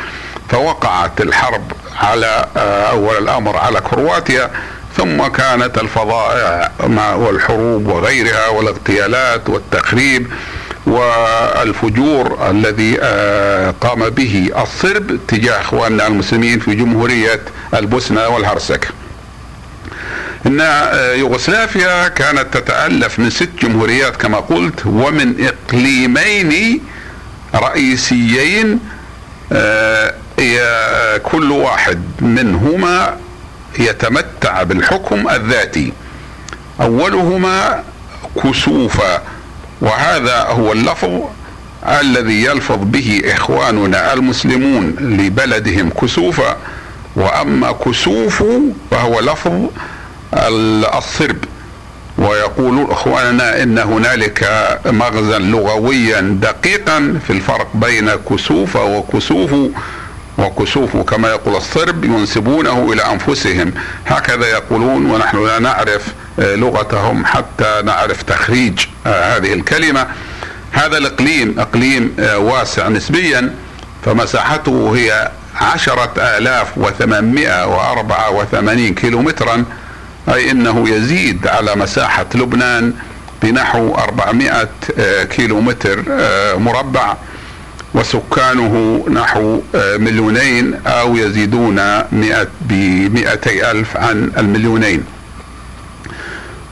فوقعت 0.49 1.21
الحرب 1.21 1.71
على 1.99 2.45
آه، 2.57 2.89
أول 2.89 3.17
الأمر 3.17 3.57
على 3.57 3.81
كرواتيا 3.81 4.51
ثم 4.97 5.27
كانت 5.27 5.77
الفظائع 5.77 6.71
والحروب 7.15 7.87
وغيرها 7.87 8.47
والاغتيالات 8.47 9.49
والتخريب 9.49 10.27
والفجور 10.87 12.49
الذي 12.49 12.97
آه، 13.01 13.73
قام 13.81 14.09
به 14.09 14.51
الصرب 14.57 15.19
تجاه 15.27 15.61
إخواننا 15.61 16.07
المسلمين 16.07 16.59
في 16.59 16.75
جمهورية 16.75 17.41
البوسنة 17.73 18.27
والهرسك. 18.27 18.87
إن 20.45 20.61
آه، 20.61 21.13
يوغوسلافيا 21.13 22.07
كانت 22.07 22.57
تتألف 22.57 23.19
من 23.19 23.29
ست 23.29 23.49
جمهوريات 23.61 24.15
كما 24.15 24.37
قلت 24.37 24.85
ومن 24.85 25.35
إقليمين 25.47 26.81
رئيسيين 27.55 28.79
آه، 29.51 30.13
كل 31.23 31.51
واحد 31.51 32.01
منهما 32.21 33.17
يتمتع 33.79 34.63
بالحكم 34.63 35.29
الذاتي. 35.29 35.93
أولهما 36.81 37.83
كسوفا 38.43 39.21
وهذا 39.81 40.41
هو 40.41 40.71
اللفظ 40.71 41.21
الذي 42.01 42.43
يلفظ 42.43 42.77
به 42.81 43.21
إخواننا 43.25 44.13
المسلمون 44.13 44.95
لبلدهم 44.99 45.89
كسوفا. 45.89 46.57
وأما 47.15 47.71
كسوف 47.71 48.43
فهو 48.91 49.19
لفظ 49.19 49.69
الصرب 50.33 51.37
ويقول 52.17 52.91
إخواننا 52.91 53.63
إن 53.63 53.77
هنالك 53.77 54.49
مغزى 54.85 55.37
لغويا 55.37 56.21
دقيقا 56.21 57.19
في 57.27 57.33
الفرق 57.33 57.67
بين 57.73 58.09
كسوف 58.09 58.75
وكسوف 58.75 59.55
وكسوف 60.37 60.97
كما 60.97 61.29
يقول 61.29 61.55
الصرب 61.55 62.05
ينسبونه 62.05 62.93
إلى 62.93 63.01
أنفسهم. 63.01 63.73
هكذا 64.07 64.47
يقولون 64.47 65.05
ونحن 65.11 65.45
لا 65.45 65.59
نعرف 65.59 66.07
آه، 66.39 66.55
لغتهم 66.55 67.25
حتى 67.25 67.81
نعرف 67.85 68.23
تخريج 68.23 68.79
آه، 69.07 69.37
هذه 69.37 69.53
الكلمة. 69.53 70.07
هذا 70.71 70.97
الإقليم 70.97 71.59
إقليم 71.59 72.15
آه، 72.19 72.37
واسع 72.37 72.87
نسبيا 72.87 73.55
فمساحته 74.05 74.93
هي 74.95 75.31
عشرة 75.55 76.13
آلاف 76.17 76.77
وثمانمائة 76.77 77.67
وأربعة 77.67 78.31
وثمانين 78.31 78.93
كيلومترا. 78.93 79.65
أي 80.33 80.51
أنه 80.51 80.89
يزيد 80.89 81.47
على 81.47 81.75
مساحة 81.75 82.25
لبنان 82.35 82.93
بنحو 83.43 83.95
أربعمائة 83.95 84.69
كيلومتر 85.23 86.03
مربع 86.57 87.15
وسكانه 87.95 89.05
نحو 89.09 89.61
آه، 89.75 89.97
مليونين 89.97 90.79
أو 90.87 91.15
يزيدون 91.15 92.01
بمئتي 92.61 93.71
ألف 93.71 93.97
عن 93.97 94.31
المليونين. 94.37 95.05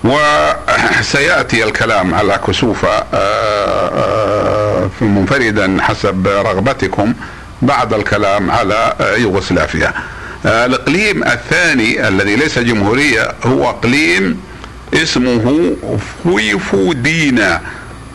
وسيأتي 0.04 1.64
الكلام 1.64 2.14
على 2.14 2.40
كسوفة 2.48 2.90
آه، 2.90 3.08
آه، 3.14 4.90
منفردا 5.02 5.78
حسب 5.82 6.28
رغبتكم 6.28 7.14
بعد 7.62 7.94
الكلام 7.94 8.52
على 8.52 8.94
يوغوسلافيا. 9.18 9.94
الإقليم 10.46 11.24
الثاني 11.24 12.08
الذي 12.08 12.36
ليس 12.36 12.60
جمهورية 12.60 13.32
هو 13.44 13.70
إقليم 13.70 14.40
اسمه 14.94 15.76
فويفودينا. 16.24 17.62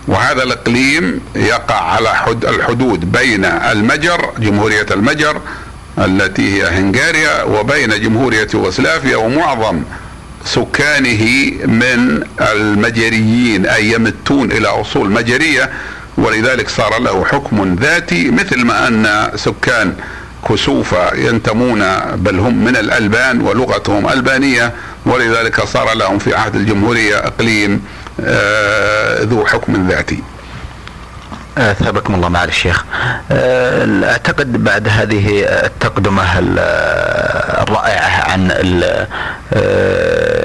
وهذا 0.08 0.42
الإقليم 0.42 1.20
يقع 1.36 1.74
على 1.74 2.14
حد 2.14 2.44
الحدود 2.44 3.12
بين 3.12 3.44
المجر 3.44 4.30
جمهورية 4.38 4.86
المجر 4.90 5.40
التي 5.98 6.54
هي 6.54 6.68
هنغاريا 6.68 7.42
وبين 7.42 8.00
جمهورية 8.00 8.48
يوغوسلافيا 8.54 9.16
ومعظم 9.16 9.82
سكانه 10.44 11.52
من 11.64 12.22
المجريين 12.40 13.66
أي 13.66 13.92
يمتون 13.92 14.52
إلى 14.52 14.68
أصول 14.68 15.10
مجرية. 15.10 15.70
ولذلك 16.18 16.68
صار 16.68 16.98
له 16.98 17.24
حكم 17.24 17.76
ذاتي 17.80 18.30
مثل 18.30 18.64
ما 18.64 18.88
أن 18.88 19.30
سكان 19.36 19.94
كسوفة 20.48 21.14
ينتمون 21.14 21.84
بل 22.16 22.38
هم 22.38 22.64
من 22.64 22.76
الألبان 22.76 23.40
ولغتهم 23.40 24.08
ألبانية 24.08 24.72
ولذلك 25.06 25.64
صار 25.64 25.94
لهم 25.94 26.18
في 26.18 26.34
عهد 26.34 26.54
الجمهورية 26.54 27.16
إقليم 27.16 27.84
آه، 28.20 29.22
ذو 29.22 29.46
حكم 29.46 29.88
ذاتي. 29.88 30.22
أثابكم 31.58 32.14
الله 32.14 32.28
معالي 32.28 32.50
الشيخ. 32.50 32.84
آه، 33.32 34.04
أعتقد 34.10 34.64
بعد 34.64 34.88
هذه 34.88 35.44
التقدمة 35.44 36.24
الرائعة 37.62 38.30
عن 38.32 38.50
آه، 38.50 39.06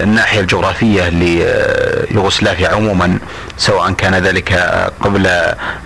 الناحية 0.04 0.40
الجغرافية 0.40 1.10
ليوغوسلافيا 1.10 2.70
عموما 2.70 3.20
سواء 3.58 3.92
كان 3.92 4.16
ذلك 4.16 4.54
قبل 5.02 5.28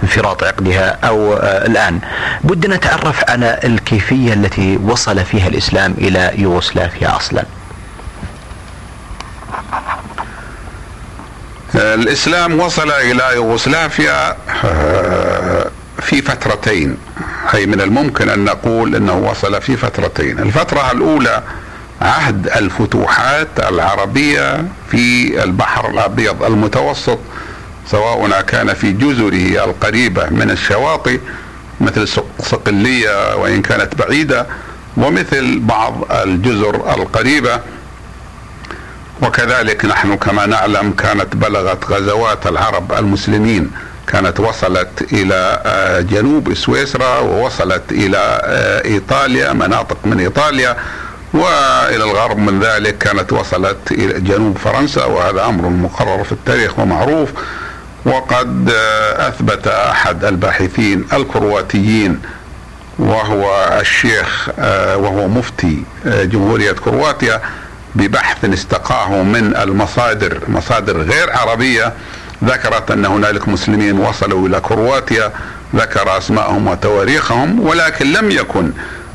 انفراط 0.04 0.44
عقدها 0.44 0.98
أو 1.04 1.38
الآن. 1.44 2.00
بدنا 2.44 2.76
نتعرف 2.76 3.30
على 3.30 3.60
الكيفية 3.64 4.34
التي 4.34 4.78
وصل 4.78 5.26
فيها 5.26 5.48
الإسلام 5.48 5.96
إلى 5.98 6.32
يوغوسلافيا 6.38 7.16
أصلا. 7.16 7.44
الإسلام 11.76 12.60
وصل 12.60 12.92
إلى 12.92 13.24
يوغوسلافيا 13.36 14.30
آه، 14.30 14.87
في 16.08 16.22
فترتين. 16.22 16.98
أي 17.54 17.66
من 17.66 17.82
الممكن 17.82 18.30
أن 18.30 18.44
نقول 18.46 18.96
إنه 18.96 19.18
وصل 19.18 19.62
في 19.62 19.78
فترتين. 19.78 20.40
الفترة 20.40 20.92
الأولى 20.92 21.44
عهد 22.02 22.48
الفتوحات 22.48 23.48
العربية 23.60 24.68
في 24.92 25.44
البحر 25.44 25.90
الأبيض 25.90 26.44
المتوسط 26.44 27.20
سواء 27.92 28.42
كان 28.42 28.74
في 28.74 28.92
جزره 28.92 29.64
القريبة 29.64 30.30
من 30.30 30.52
الشواطئ 30.52 31.20
مثل 31.82 32.08
صقليه 32.40 33.36
وإن 33.36 33.62
كانت 33.62 33.96
بعيدة 33.96 34.48
ومثل 34.98 35.60
بعض 35.60 36.12
الجزر 36.12 36.76
القريبة. 36.76 37.60
وكذلك 39.22 39.86
نحن 39.86 40.18
كما 40.18 40.46
نعلم 40.46 40.92
كانت 40.92 41.36
بلغت 41.36 41.86
غزوات 41.86 42.48
العرب 42.48 42.94
المسلمين. 42.94 43.72
كانت 44.08 44.40
وصلت 44.40 45.14
إلى 45.14 45.62
آه، 45.66 46.02
جنوب 46.02 46.54
سويسرا 46.54 47.20
ووصلت 47.20 47.92
إلى 47.92 48.42
آه، 48.44 48.86
إيطاليا 48.86 49.54
مناطق 49.54 49.98
من 50.06 50.20
إيطاليا 50.20 50.78
وإلى 51.34 52.04
الغرب 52.04 52.38
من 52.38 52.60
ذلك 52.60 52.98
كانت 52.98 53.34
وصلت 53.34 53.92
إلى 53.92 54.20
جنوب 54.20 54.58
فرنسا 54.58 55.06
وهذا 55.06 55.46
أمر 55.46 55.70
مقرر 55.70 56.24
في 56.24 56.32
التاريخ 56.32 56.80
ومعروف. 56.80 57.30
وقد 58.06 58.70
آه، 58.76 59.28
أثبت 59.28 59.68
أحد 59.68 60.26
الباحثين 60.26 61.06
الكرواتيين 61.14 62.22
وهو 63.00 63.78
الشيخ 63.82 64.50
وهو 64.96 65.28
مفتي 65.28 65.84
جمهورية 66.06 66.72
كرواتيا 66.72 67.42
ببحث 67.96 68.46
استقاه 68.46 69.24
من 69.24 69.56
المصادر 69.56 70.40
مصادر 70.48 71.02
غير 71.02 71.32
عربية 71.32 71.94
ذكرت 72.44 72.92
أن 72.92 73.06
هنالك 73.06 73.48
مسلمين 73.48 74.00
وصلوا 74.00 74.48
إلى 74.48 74.60
كرواتيا 74.60 75.32
ذكر 75.76 76.18
أسماءهم 76.18 76.68
وتواريخهم 76.68 77.60
ولكن 77.60 78.12
لم 78.14 78.32
يكن 78.32 78.72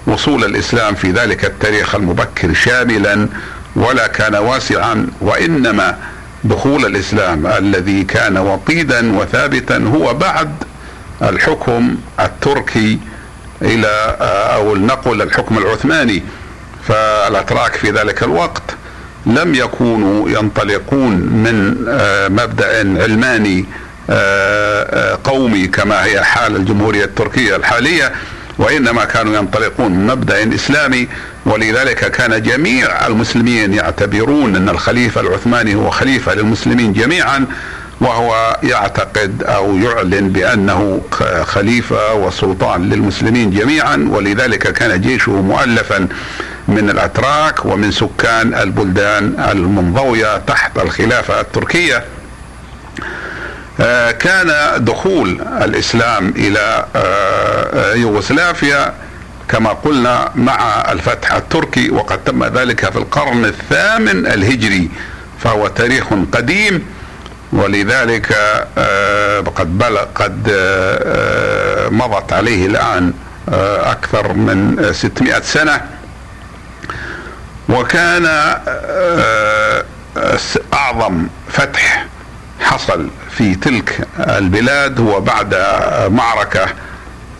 وصول 0.07 0.45
الإسلام 0.45 0.95
في 0.95 1.11
ذلك 1.11 1.45
التاريخ 1.45 1.95
المبكر 1.95 2.55
شاملا 2.55 3.29
ولا 3.77 4.07
كان 4.07 4.35
واسعا 4.35 5.07
وإنما 5.21 5.99
دخول 6.45 6.87
الإسلام 6.87 7.47
الذي 7.47 8.05
كان 8.05 8.39
وطيدا 8.39 9.19
وثابتا 9.19 9.77
هو 9.95 10.15
بعد 10.15 10.51
الحكم 11.23 11.97
التركي 12.21 12.99
إلى 13.63 14.17
أو 14.55 14.75
النقل 14.75 15.23
الحكم 15.23 15.59
العثماني. 15.59 16.23
فالأتراك 16.89 17.75
في 17.75 17.91
ذلك 17.91 18.23
الوقت 18.23 18.63
لم 19.27 19.55
يكونوا 19.55 20.31
ينطلقون 20.31 21.13
من 21.17 21.85
آه، 21.89 22.29
مبدأ 22.29 22.79
علماني 23.03 23.65
آه، 24.11 24.83
آه، 24.83 25.19
قومي 25.25 25.67
كما 25.67 26.05
هي 26.05 26.25
حال 26.25 26.57
الجمهورية 26.57 27.05
التركية 27.05 27.57
الحالية 27.57 28.13
وإنما 28.59 29.05
كانوا 29.05 29.37
ينطلقون 29.37 29.93
من 29.93 30.07
مبدأ 30.07 30.55
إسلامي 30.55 31.09
ولذلك 31.47 32.11
كان 32.11 32.43
جميع 32.43 33.07
المسلمين 33.07 33.75
يعتبرون 33.75 34.57
أن 34.57 34.69
الخليفة 34.69 35.21
العثماني 35.21 35.75
هو 35.75 35.91
خليفة 35.91 36.35
للمسلمين 36.35 36.93
جميعا. 36.93 37.47
وهو 38.01 38.57
يعتقد 38.63 39.43
أو 39.43 39.77
يعلن 39.77 40.29
بأنه 40.29 41.01
خليفة 41.43 42.15
وسلطان 42.15 42.89
للمسلمين 42.89 43.51
جميعا 43.51 44.09
ولذلك 44.11 44.73
كان 44.73 45.01
جيشه 45.01 45.33
مؤلفا 45.33 46.09
من 46.69 46.91
الأتراك 46.91 47.65
ومن 47.65 47.91
سكان 47.93 48.55
البلدان 48.55 49.35
المنضوية 49.51 50.37
تحت 50.39 50.79
الخلافة 50.79 51.41
التركية. 51.41 52.05
آه، 53.81 54.11
كان 54.11 54.53
دخول 54.85 55.41
الإسلام 55.63 56.35
إلى 56.37 56.87
آه، 56.97 57.95
يوغوسلافيا 57.95 58.95
كما 59.49 59.71
قلنا 59.71 60.31
مع 60.35 60.93
الفتح 60.93 61.33
التركي 61.33 61.91
وقد 61.91 62.25
تم 62.25 62.45
ذلك 62.45 62.91
في 62.91 62.97
القرن 62.97 63.45
الثامن 63.45 64.27
الهجري 64.27 64.91
فهو 65.41 65.69
تاريخ 65.69 66.05
قديم. 66.33 66.87
ولذلك 67.53 68.37
آه، 68.79 69.41
قد 69.41 69.79
بلغ 69.79 70.05
قد 70.15 70.49
مضت 71.91 72.33
عليه 72.33 72.67
الآن 72.67 73.13
أكثر 73.85 74.33
من 74.33 74.89
600 74.93 75.41
سنة. 75.41 75.81
وكان 77.69 78.27
آه، 78.27 79.85
أعظم 80.75 81.27
فتح 81.49 82.07
حصل 82.61 83.09
في 83.31 83.55
تلك 83.55 84.09
البلاد 84.19 85.01
هو 85.01 85.21
بعد 85.21 85.55
معركة 86.11 86.67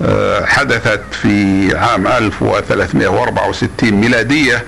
آه، 0.03 0.45
حدثت 0.47 1.01
في 1.23 1.69
عام 1.77 2.07
1364 2.07 3.91
ميلادية. 3.95 4.65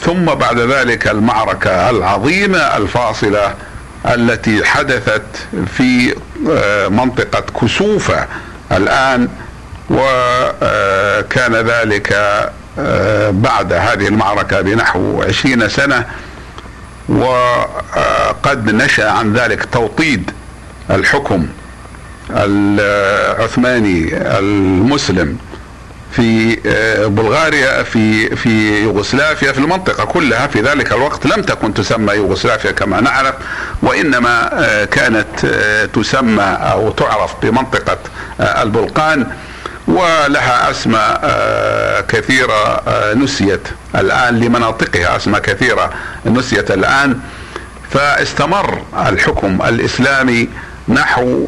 ثم 0.00 0.24
بعد 0.24 0.58
ذلك 0.58 1.08
المعركة 1.08 1.90
العظيمة 1.90 2.58
الفاصلة 2.58 3.54
التي 4.14 4.64
حدثت 4.64 5.22
في 5.76 6.14
آه، 6.50 6.88
منطقة 6.88 7.40
كسوفة 7.60 8.26
الآن 8.72 9.28
وكان 9.90 11.54
ذلك 11.54 12.12
آه، 12.78 13.30
بعد 13.30 13.72
هذه 13.72 14.08
المعركة 14.08 14.60
بنحو 14.60 15.22
عشرين 15.22 15.68
سنة 15.68 16.04
وقد 17.08 18.70
نشأ 18.74 19.10
عن 19.10 19.32
ذلك 19.32 19.64
توطيد 19.72 20.30
الحكم 20.90 21.46
العثماني 22.30 24.16
المسلم. 24.38 25.38
في 26.16 26.58
آه، 26.66 27.06
بلغاريا 27.06 27.82
في 27.82 28.36
في 28.36 28.82
يوغوسلافيا 28.82 29.52
في 29.52 29.58
المنطقة 29.58 30.04
كلها 30.04 30.46
في 30.46 30.60
ذلك 30.60 30.92
الوقت 30.92 31.26
لم 31.26 31.42
تكن 31.42 31.74
تسمى 31.74 32.12
يوغوسلافيا 32.14 32.70
كما 32.70 33.00
نعرف 33.00 33.34
وإنما 33.82 34.50
آه، 34.64 34.84
كانت 34.84 35.46
تسمى 35.94 36.42
أو 36.60 36.90
تعرف 36.90 37.34
بمنطقة 37.42 37.98
البلقان 38.40 39.26
ولها 39.88 40.70
أسماء 40.70 41.20
آه، 41.24 42.00
كثيرة 42.00 42.82
آه، 42.88 43.14
نسيت 43.14 43.68
الآن 43.94 44.40
لمناطقها 44.40 45.16
أسماء 45.16 45.40
كثيرة 45.40 45.90
نسيت 46.26 46.70
الآن. 46.70 47.20
فاستمر 47.90 48.82
الحكم 49.08 49.58
الإسلامي 49.68 50.48
نحو 50.88 51.46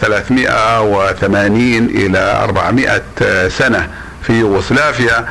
380 0.00 1.82
آه، 1.84 2.06
إلى 2.06 2.40
400 2.42 3.02
سنة. 3.48 3.88
في 4.28 4.40
يوغوسلافيا 4.40 5.28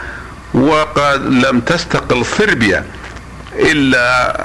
وقد 0.54 1.26
لم 1.26 1.60
تستقل 1.60 2.26
صربيا 2.26 2.84
إلا 3.56 4.36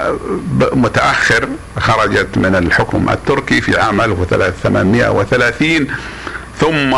متأخر 0.73 1.47
خرجت 1.79 2.37
من 2.37 2.55
الحكم 2.55 3.09
التركي 3.09 3.61
في 3.61 3.79
عام 3.79 4.01
1830 4.01 5.87
ثم 6.59 6.97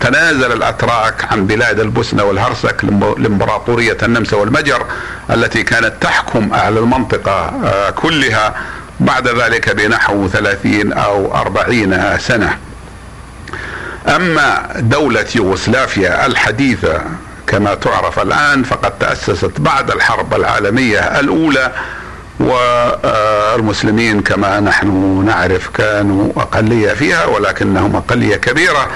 تنازل 0.00 0.52
الأتراك 0.52 1.32
عن 1.32 1.46
بلاد 1.46 1.80
البوسنة 1.80 2.24
والهرسك 2.24 2.84
لإمبراطورية 3.18 3.96
النمسا 4.02 4.36
والمجر 4.36 4.86
التي 5.30 5.62
كانت 5.62 5.92
تحكم 6.00 6.52
أهل 6.54 6.78
المنطقة 6.78 7.52
آه، 7.64 7.90
كلها 7.90 8.54
بعد 9.00 9.28
ذلك 9.28 9.76
بنحو 9.76 10.28
ثلاثين 10.28 10.92
أو 10.92 11.34
أربعين 11.34 12.18
سنة. 12.18 12.58
أما 14.08 14.68
دولة 14.76 15.26
يوغوسلافيا 15.34 16.26
الحديثة 16.26 17.02
كما 17.46 17.74
تعرف 17.74 18.18
الآن 18.18 18.62
فقد 18.62 18.98
تأسست 18.98 19.60
بعد 19.60 19.90
الحرب 19.90 20.34
العالمية 20.34 20.98
الأولى 20.98 21.72
والمسلمين 22.40 24.20
كما 24.20 24.60
نحن 24.60 25.22
نعرف 25.26 25.68
كانوا 25.68 26.32
أقلية 26.36 26.92
فيها 26.92 27.24
ولكنهم 27.24 27.96
أقلية 27.96 28.36
كبيرة. 28.36 28.88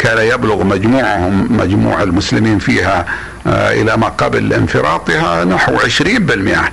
كان 0.00 0.18
يبلغ 0.18 0.64
مجموعهم 0.64 1.46
مجموع 1.50 2.02
المسلمين 2.02 2.58
فيها 2.58 3.06
آه، 3.46 3.72
إلى 3.72 3.96
ما 3.96 4.08
قبل 4.08 4.52
انفراطها 4.52 5.44
نحو 5.44 5.78
20% 5.78 6.70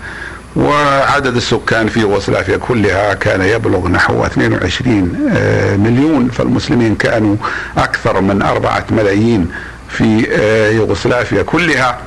وعدد 0.57 1.35
السكان 1.35 1.87
في 1.87 1.99
يوغوسلافيا 1.99 2.57
كلها 2.57 3.13
كان 3.13 3.41
يبلغ 3.41 3.87
نحو 3.87 4.25
22 4.25 5.29
آه، 5.35 5.75
مليون 5.75 6.29
فالمسلمين 6.29 6.95
كانوا 6.95 7.35
أكثر 7.77 8.21
من 8.21 8.41
أربعة 8.41 8.85
ملايين 8.91 9.51
في 9.89 10.27
آه، 10.31 10.69
يوغوسلافيا 10.71 11.41
كلها. 11.41 11.97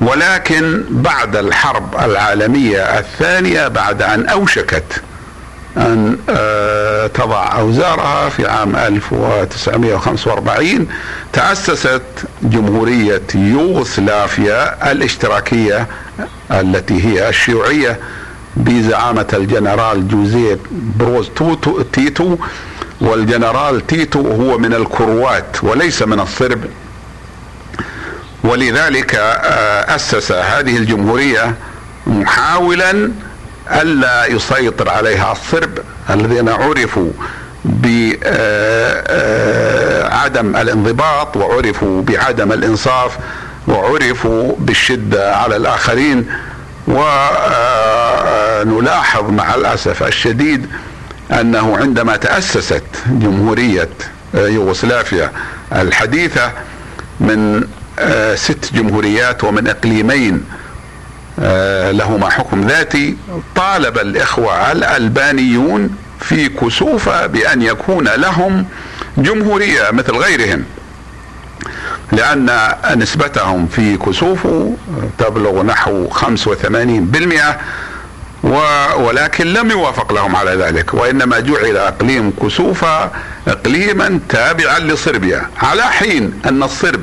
ولكن 0.00 0.84
بعد 0.90 1.36
الحرب 1.36 1.94
العالمية 2.04 2.98
الثانية 2.98 3.68
بعد 3.68 4.02
أن 4.02 4.28
أوشكت 4.28 5.02
أن 5.76 6.18
آه، 6.28 7.06
تضع 7.06 7.58
أوزارها 7.58 8.28
في 8.28 8.46
عام 8.46 8.76
1945 8.76 10.88
تأسست 11.32 12.02
جمهورية 12.42 13.22
يوغوسلافيا 13.34 14.92
الاشتراكية 14.92 15.86
التي 16.50 17.04
هي 17.04 17.28
الشيوعية 17.28 17.98
بزعامة 18.56 19.26
الجنرال 19.32 20.08
جوزيف 20.08 20.58
بروز 20.70 21.30
توتو 21.36 21.82
تيتو 21.82 22.36
والجنرال 23.00 23.86
تيتو 23.86 24.20
هو 24.20 24.58
من 24.58 24.74
الكروات 24.74 25.64
وليس 25.64 26.02
من 26.02 26.20
الصرب. 26.20 26.60
ولذلك 28.44 29.14
آه، 29.14 29.96
أسس 29.96 30.32
هذه 30.32 30.76
الجمهورية 30.76 31.54
محاولا 32.06 33.10
ألا 33.70 34.26
يسيطر 34.26 34.88
عليها 34.90 35.32
الصرب 35.32 35.78
الذين 36.10 36.48
عرفوا 36.48 37.10
بعدم 37.64 38.16
آه، 40.56 40.62
الانضباط 40.62 41.36
وعرفوا 41.36 42.02
بعدم 42.02 42.52
الإنصاف 42.52 43.18
وعرفوا 43.68 44.52
بالشدة 44.58 45.36
على 45.36 45.56
الآخرين 45.56 46.26
ونلاحظ 48.66 49.30
مع 49.30 49.54
الأسف 49.54 50.02
الشديد 50.02 50.66
أنه 51.32 51.76
عندما 51.76 52.16
تأسست 52.16 52.84
جمهورية 53.06 53.88
يوغوسلافيا 54.34 55.32
الحديثة 55.72 56.52
من 57.20 57.64
ست 58.34 58.74
جمهوريات 58.74 59.44
ومن 59.44 59.68
إقليمين 59.68 60.44
لهما 61.92 62.30
حكم 62.30 62.66
ذاتي. 62.66 63.16
طالب 63.56 63.98
الإخوة 63.98 64.72
الألبانيون 64.72 65.90
في 66.20 66.48
كسوفة 66.48 67.26
بأن 67.26 67.62
يكون 67.62 68.08
لهم 68.08 68.66
جمهورية 69.18 69.90
مثل 69.90 70.12
غيرهم 70.12 70.64
لأن 72.12 72.50
نسبتهم 72.96 73.66
في 73.66 73.96
كسوفو 73.96 74.74
تبلغ 75.18 75.62
نحو 75.62 76.08
85% 76.08 76.16
ولكن 78.98 79.46
لم 79.46 79.70
يوافق 79.70 80.12
لهم 80.12 80.36
على 80.36 80.50
ذلك 80.50 80.94
وإنما 80.94 81.40
جعل 81.40 81.76
أقليم 81.76 82.32
كسوفا 82.42 83.10
إقليما 83.48 84.20
تابعا 84.28 84.78
لصربيا. 84.78 85.46
على 85.62 85.82
حين 85.82 86.40
أن 86.46 86.62
الصرب 86.62 87.00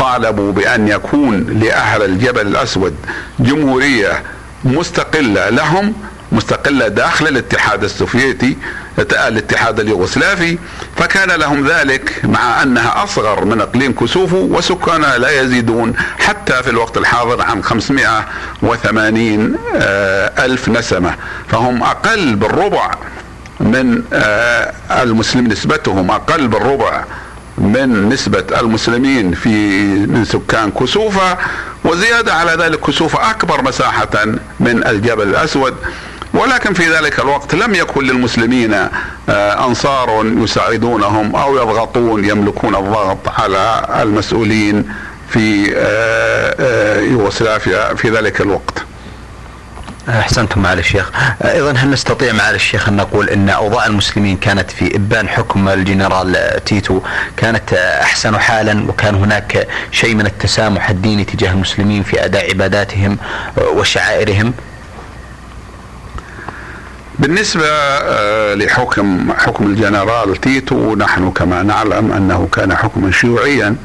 طالبوا 0.00 0.52
بأن 0.52 0.88
يكون 0.88 1.46
لأهل 1.62 2.02
الجبل 2.02 2.46
الأسود 2.46 2.96
جمهورية 3.40 4.22
مستقلة 4.64 5.48
لهم 5.48 5.94
مستقلة 6.32 6.88
داخل 6.88 7.28
الاتحاد 7.28 7.84
السوفيتي 7.84 8.56
الاتحاد 8.98 9.80
اليوغوسلافي. 9.80 10.58
فكان 10.96 11.30
لهم 11.30 11.66
ذلك 11.66 12.20
مع 12.24 12.62
أنها 12.62 13.04
أصغر 13.04 13.44
من 13.44 13.60
إقليم 13.60 13.92
كوسوفو 13.92 14.36
وسكانها 14.36 15.18
لا 15.18 15.40
يزيدون 15.40 15.94
حتى 16.18 16.62
في 16.62 16.70
الوقت 16.70 16.96
الحاضر 16.96 17.42
عن 17.42 17.62
580 17.62 19.56
آه، 19.76 20.44
ألف 20.44 20.68
نسمة. 20.68 21.14
فهم 21.48 21.82
أقل 21.82 22.36
بالربع 22.36 22.90
من 23.60 24.02
آه، 24.12 24.72
المسلم 25.02 25.46
نسبتهم 25.46 26.10
أقل 26.10 26.48
بالربع 26.48 27.04
من 27.60 28.08
نسبة 28.08 28.44
المسلمين 28.60 29.34
في 29.34 29.80
من 30.06 30.24
سكان 30.24 30.70
كسوفة 30.70 31.38
وزيادة 31.84 32.34
على 32.34 32.64
ذلك 32.64 32.80
كسوفة 32.80 33.30
أكبر 33.30 33.62
مساحة 33.62 34.24
من 34.60 34.86
الجبل 34.86 35.28
الأسود 35.28 35.74
ولكن 36.34 36.74
في 36.74 36.90
ذلك 36.90 37.20
الوقت 37.20 37.54
لم 37.54 37.74
يكن 37.74 38.04
للمسلمين 38.04 38.74
آه، 39.28 39.66
أنصار 39.66 40.26
يساعدونهم 40.26 41.36
أو 41.36 41.56
يضغطون 41.56 42.24
يملكون 42.24 42.74
الضغط 42.74 43.28
على 43.40 43.86
المسؤولين 44.02 44.88
في 45.28 45.72
آه، 45.76 46.54
آه، 46.60 47.00
يوغوسلافيا 47.00 47.94
في 47.94 48.10
ذلك 48.10 48.40
الوقت. 48.40 48.89
أحسنتم 50.08 50.62
معالي 50.62 50.80
الشيخ. 50.80 51.10
أيضا 51.44 51.72
هل 51.72 51.90
نستطيع 51.90 52.32
معالي 52.32 52.56
الشيخ 52.56 52.88
أن 52.88 52.96
نقول 52.96 53.28
إن 53.28 53.48
أوضاع 53.48 53.86
المسلمين 53.86 54.36
كانت 54.36 54.70
في 54.70 54.96
إبان 54.96 55.28
حكم 55.28 55.68
الجنرال 55.68 56.60
تيتو 56.64 57.00
كانت 57.36 57.72
أحسن 57.72 58.38
حالا 58.38 58.90
وكان 58.90 59.14
هناك 59.14 59.68
شيء 59.90 60.14
من 60.14 60.26
التسامح 60.26 60.90
الديني 60.90 61.24
تجاه 61.24 61.50
المسلمين 61.52 62.02
في 62.02 62.24
أداء 62.24 62.50
عباداتهم 62.50 63.18
وشعائرهم؟ 63.74 64.52
بالنسبة 67.18 67.66
آه، 67.66 68.54
لحكم 68.54 69.32
حكم 69.38 69.66
الجنرال 69.66 70.36
تيتو 70.36 70.94
نحن 70.96 71.30
كما 71.30 71.62
نعلم 71.62 72.12
أنه 72.12 72.48
كان 72.52 72.74
حكما 72.76 73.10
شيوعيا 73.10 73.76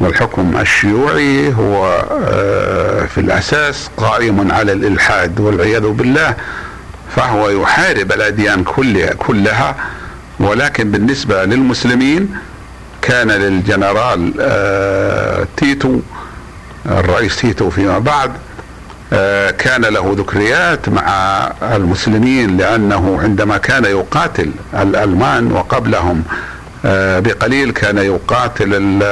والحكم 0.00 0.56
الشيوعي 0.60 1.54
هو 1.54 1.86
آه، 2.10 2.73
في 3.14 3.20
الأساس 3.20 3.90
قائم 3.96 4.52
على 4.52 4.72
الإلحاد 4.72 5.40
والعياذ 5.40 5.88
بالله 5.88 6.34
فهو 7.16 7.50
يحارب 7.50 8.12
الأديان 8.12 8.64
كلها 9.18 9.76
ولكن 10.40 10.90
بالنسبة 10.90 11.44
للمسلمين 11.44 12.36
كان 13.02 13.30
للجنرال 13.30 14.32
آه، 14.40 15.46
تيتو 15.56 16.00
الرئيس 16.86 17.36
تيتو 17.36 17.70
فيما 17.70 17.98
بعد 17.98 18.32
آه، 19.12 19.50
كان 19.50 19.82
له 19.82 20.14
ذكريات 20.18 20.88
مع 20.88 21.08
المسلمين 21.62 22.56
لأنه 22.56 23.20
عندما 23.22 23.56
كان 23.56 23.84
يقاتل 23.84 24.50
الألمان 24.74 25.52
وقبلهم 25.52 26.22
آه، 26.84 27.20
بقليل 27.20 27.70
كان 27.70 27.98
يقاتل 27.98 29.02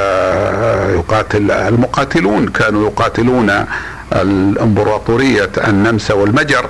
يقاتل 0.93 1.51
المقاتلون 1.51 2.47
كانوا 2.47 2.89
يقاتلون 2.89 3.65
الإمبراطورية 4.13 5.51
النمسا 5.67 6.13
والمجر 6.13 6.69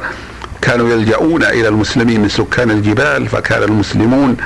كانوا 0.62 0.90
يلجؤون 0.90 1.44
إلى 1.44 1.68
المسلمين 1.68 2.22
من 2.22 2.30
سكان 2.30 2.72
الجبال 2.72 3.28
فكان 3.28 3.64
المسلمون 3.64 4.38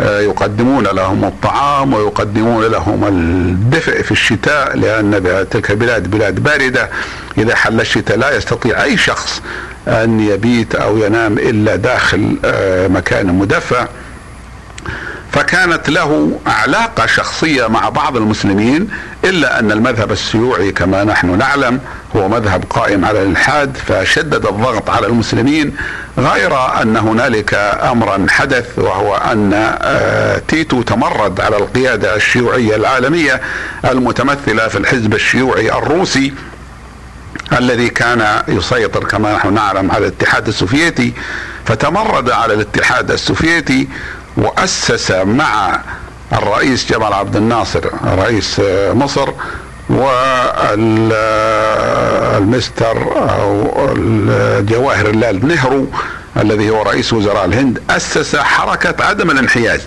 يقدمون 0.00 0.84
لهم 0.84 1.24
الطعام 1.24 1.94
ويقدمون 1.94 2.64
لهم 2.64 3.04
الدفء 3.08 4.02
في 4.02 4.12
الشتاء 4.12 4.76
لأن 4.76 5.46
تلك 5.50 5.70
البلاد 5.70 6.10
بلاد 6.10 6.40
باردة. 6.40 6.90
إذا 7.38 7.54
حل 7.54 7.80
الشتاء 7.80 8.18
لا 8.18 8.36
يستطيع 8.36 8.82
أي 8.82 8.96
شخص 8.96 9.42
أن 9.88 10.20
يبيت 10.20 10.74
أو 10.74 10.98
ينام 10.98 11.38
إلا 11.38 11.76
داخل 11.76 12.36
آه، 12.44 12.88
مكان 12.88 13.26
مدفأ 13.26 13.88
فكانت 15.32 15.90
له 15.90 16.40
علاقة 16.46 17.06
شخصية 17.06 17.66
مع 17.66 17.88
بعض 17.88 18.16
المسلمين 18.16 18.88
إلا 19.24 19.58
أن 19.58 19.72
المذهب 19.72 20.12
الشيوعي 20.12 20.72
كما 20.72 21.04
نحن 21.04 21.38
نعلم 21.38 21.80
هو 22.16 22.28
مذهب 22.28 22.64
قائم 22.70 23.04
على 23.04 23.22
الإلحاد 23.22 23.76
فشدد 23.76 24.46
الضغط 24.46 24.90
على 24.90 25.06
المسلمين 25.06 25.76
غير 26.18 26.82
أن 26.82 26.96
هنالك 26.96 27.54
أمرا 27.82 28.26
حدث 28.28 28.78
وهو 28.78 29.16
أن 29.16 29.50
آه، 29.82 30.38
تيتو 30.48 30.82
تمرد 30.82 31.40
على 31.40 31.56
القيادة 31.56 32.16
الشيوعية 32.16 32.76
العالمية 32.76 33.40
المتمثلة 33.84 34.68
في 34.68 34.78
الحزب 34.78 35.14
الشيوعي 35.14 35.72
الروسي 35.72 36.32
الذي 37.58 37.88
كان 37.88 38.42
يسيطر 38.48 39.04
كما 39.04 39.34
نحن 39.34 39.54
نعلم 39.54 39.90
على 39.90 40.06
الاتحاد 40.06 40.48
السوفيتي 40.48 41.12
فتمرد 41.64 42.30
على 42.30 42.54
الاتحاد 42.54 43.10
السوفيتي 43.10 43.88
وأسس 44.36 45.10
مع 45.10 45.80
الرئيس 46.32 46.92
جمال 46.92 47.12
عبد 47.12 47.36
الناصر 47.36 47.80
رئيس 48.04 48.60
مصر 48.94 49.28
والمستر 52.02 52.96
أو 53.40 53.88
الجواهر 53.96 55.06
اللال 55.06 55.48
نهرو 55.48 55.86
الذي 56.36 56.70
هو 56.70 56.82
رئيس 56.82 57.12
وزراء 57.12 57.44
الهند 57.44 57.78
أسس 57.90 58.36
حركة 58.36 59.04
عدم 59.04 59.30
الانحياز 59.30 59.80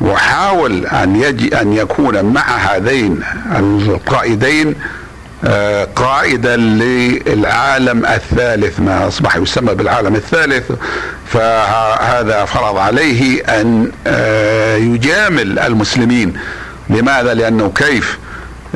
وحاول 0.00 0.86
أن 0.86 1.16
يجي 1.16 1.60
أن 1.60 1.72
يكون 1.72 2.24
مع 2.24 2.56
هذين 2.56 3.20
القائدين 3.56 4.74
قائدا 5.96 6.56
للعالم 6.56 8.06
الثالث 8.06 8.80
ما 8.80 9.08
أصبح 9.08 9.36
يسمى 9.36 9.74
بالعالم 9.74 10.14
الثالث 10.14 10.72
فهذا 11.26 12.44
فرض 12.44 12.76
عليه 12.76 13.42
أن 13.60 13.90
آه، 14.06 14.76
يجامل 14.76 15.58
المسلمين. 15.58 16.32
لماذا؟ 16.90 17.34
لأنه 17.34 17.72
كيف 17.74 18.18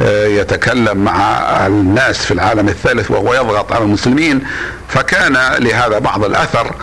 آه، 0.03 0.27
يتكلم 0.27 0.99
مع 0.99 1.41
الناس 1.67 2.19
في 2.19 2.31
العالم 2.31 2.69
الثالث 2.69 3.11
وهو 3.11 3.35
يضغط 3.35 3.73
على 3.73 3.85
المسلمين. 3.85 4.43
فكان 4.89 5.39
لهذا 5.59 5.99
بعض 5.99 6.25
الأثر 6.25 6.75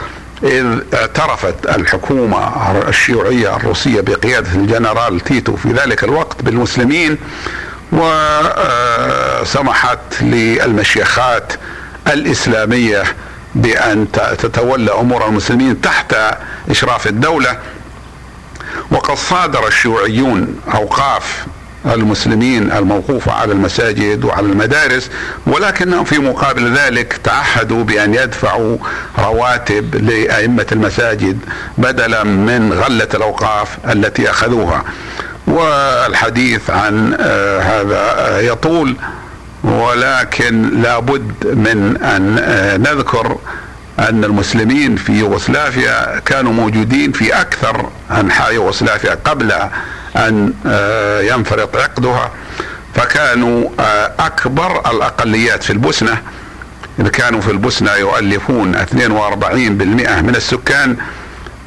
إذ 0.44 0.80
اعترفت 0.94 1.56
الحكومة 1.76 2.72
الشيوعية 2.90 3.56
الروسية 3.56 4.02
بقيادة 4.02 4.52
الجنرال 4.56 5.20
تيتو 5.20 5.56
في 5.56 5.70
ذلك 5.70 6.04
الوقت 6.04 6.42
بالمسلمين 6.42 7.18
وسمحت 9.42 10.00
للمشيخات 10.22 11.54
الإسلامية 12.08 13.04
بأن 13.56 14.08
تتولى 14.38 14.92
أمور 14.92 15.28
المسلمين 15.28 15.82
تحت 15.82 16.16
إشراف 16.70 17.08
الدولة. 17.08 17.58
وقد 18.92 19.16
صادر 19.16 19.68
الشيوعيون 19.68 20.62
أوقاف 20.74 21.46
المسلمين 21.86 22.72
الموقوفة 22.72 23.32
على 23.32 23.52
المساجد 23.52 24.24
وعلى 24.26 24.46
المدارس 24.46 25.10
ولكنهم 25.48 26.04
في 26.04 26.20
مقابل 26.20 26.74
ذلك 26.78 27.20
تعهدوا 27.24 27.84
بأن 27.84 28.14
يدفعوا 28.14 28.78
رواتب 29.20 29.96
لأئمة 29.96 30.66
المساجد 30.72 31.40
بدلا 31.78 32.24
من 32.24 32.74
غلة 32.74 33.08
الأوقاف 33.14 33.78
التي 33.90 34.30
أخذوها. 34.30 34.84
والحديث 35.48 36.70
عن 36.70 37.18
آه، 37.20 37.60
هذا 37.60 38.40
يطول 38.40 38.96
ولكن 39.64 40.82
لابد 40.82 41.34
من 41.44 41.98
أن 41.98 42.38
آه، 42.40 42.78
نذكر 42.78 43.38
أن 44.00 44.24
المسلمين 44.24 44.96
في 44.96 45.14
يوغوسلافيا 45.14 46.20
كانوا 46.20 46.54
موجودين 46.54 47.12
في 47.12 47.42
أكثر 47.42 47.90
أنحاء 48.12 48.54
يوغوسلافيا 48.54 49.18
قبل 49.26 49.54
أن 50.16 50.54
آه، 50.68 51.22
ينفرط 51.22 51.76
عقدها 51.76 52.32
فكانوا 52.96 53.70
آه، 53.80 54.12
أكبر 54.20 54.92
الأقليات 54.92 55.64
في 55.64 55.74
البوسنة. 55.74 56.18
كانوا 57.14 57.42
في 57.42 57.52
البوسنة 57.52 57.92
يؤلفون 57.94 58.76
42% 58.76 60.22
من 60.22 60.34
السكان 60.36 60.98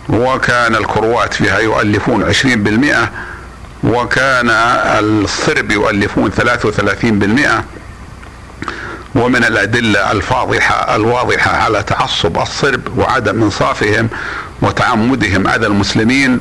وكان 0.09 0.75
الكروات 0.75 1.35
فيها 1.35 1.59
يؤلفون 1.59 2.33
20% 2.33 3.11
وكان 3.87 4.51
الصرب 4.51 5.71
يؤلفون 5.71 6.31
33% 6.33 7.63
ومن 9.15 9.45
الأدلة 9.45 10.13
الفاضحة 10.13 10.97
الواضحة 10.97 11.57
على 11.57 11.83
تعصب 11.83 12.39
الصرب 12.39 12.99
وعدم 12.99 13.43
إنصافهم 13.43 14.09
وتعمدهم 14.63 15.49
أذى 15.49 15.67
المسلمين 15.67 16.41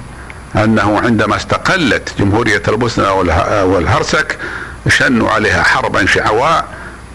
أنه 0.56 1.00
عندما 1.00 1.36
استقلت 1.36 2.14
جمهورية 2.20 2.62
البوسنة 2.68 3.12
والهرسك 3.64 4.38
شنوا 4.90 5.30
عليها 5.32 5.64
حربا 5.64 6.06
شعواء 6.06 6.66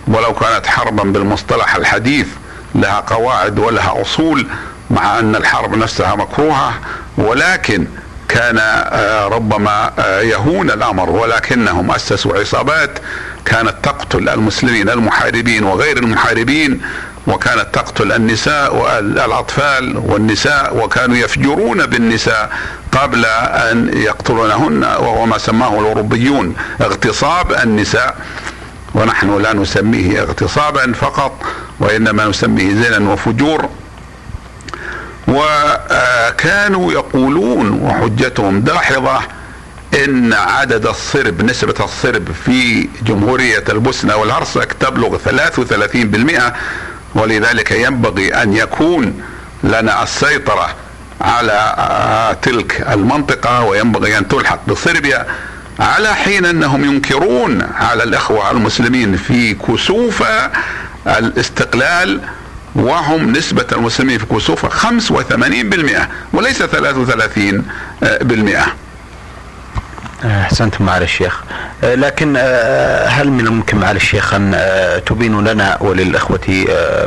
ولو 0.06 0.34
كانت 0.34 0.66
حربا 0.66 1.02
بالمصطلح 1.02 1.76
الحديث 1.76 2.26
لها 2.74 3.00
قواعد 3.00 3.58
ولها 3.58 4.02
أصول 4.02 4.46
مع 4.90 5.18
أن 5.18 5.36
الحرب 5.36 5.74
نفسها 5.76 6.14
مكروهة 6.14 6.74
ولكن 7.18 7.86
كان 8.30 8.58
آه، 8.58 9.26
ربما 9.28 9.92
آه، 9.98 10.20
يهون 10.20 10.70
الأمر 10.70 11.10
ولكنهم 11.10 11.90
أسسوا 11.90 12.38
عصابات 12.38 12.98
كانت 13.44 13.74
تقتل 13.82 14.28
المسلمين 14.28 14.88
المحاربين 14.88 15.64
وغير 15.64 15.96
المحاربين 15.98 16.80
وكانت 17.26 17.66
تقتل 17.72 18.12
النساء 18.12 18.76
والاطفال 18.76 19.96
والنساء 19.96 20.76
وكانوا 20.76 21.16
يفجرون 21.16 21.86
بالنساء 21.86 22.50
قبل 22.92 23.24
أن 23.24 23.90
يقتلونهن 23.94 24.84
وهو 24.84 25.26
ما 25.26 25.38
سماه 25.38 25.80
الأوروبيون 25.80 26.54
اغتصاب 26.80 27.52
النساء. 27.52 28.16
ونحن 28.94 29.42
لا 29.42 29.52
نسميه 29.52 30.20
اغتصابا 30.20 30.92
فقط 30.92 31.42
وإنما 31.80 32.26
نسميه 32.26 32.74
زنا 32.74 33.12
وفجور 33.12 33.68
وكانوا 35.28 36.92
يقولون 36.92 37.70
وحجتهم 37.82 38.60
داحضة 38.60 39.20
إن 40.04 40.32
عدد 40.32 40.86
الصرب 40.86 41.42
نسبة 41.42 41.74
الصرب 41.84 42.28
في 42.44 42.88
جمهورية 43.02 43.64
البوسنة 43.68 44.16
والهرسك 44.16 44.72
تبلغ 44.80 45.18
33% 45.18 46.52
ولذلك 47.14 47.70
ينبغي 47.70 48.34
أن 48.34 48.52
يكون 48.56 49.22
لنا 49.64 50.02
السيطرة 50.02 50.68
على 51.20 52.36
تلك 52.42 52.86
المنطقة 52.92 53.62
وينبغي 53.64 54.18
أن 54.18 54.28
تلحق 54.28 54.60
بصربيا 54.68 55.26
على 55.80 56.14
حين 56.14 56.44
أنهم 56.46 56.84
ينكرون 56.84 57.62
على 57.74 58.02
الإخوة 58.02 58.50
المسلمين 58.50 59.16
في 59.16 59.54
كسوف 59.54 60.22
الاستقلال 61.06 62.20
وهم 62.74 63.32
نسبة 63.32 63.66
المسلمين 63.72 64.18
في 64.18 64.26
كسوفة 64.26 64.68
85% 64.68 66.06
وليس 66.32 66.62
33% 66.62 66.66
احسنتم 70.24 70.84
معالي 70.84 71.04
الشيخ. 71.04 71.42
آه، 71.84 71.94
لكن 71.94 72.34
آه، 72.36 73.06
هل 73.06 73.30
من 73.30 73.46
الممكن 73.46 73.76
معالي 73.76 73.96
الشيخ 73.96 74.34
أن 74.34 74.52
آه، 74.54 74.98
تبين 74.98 75.44
لنا 75.44 75.78
وللإخوة 75.80 76.40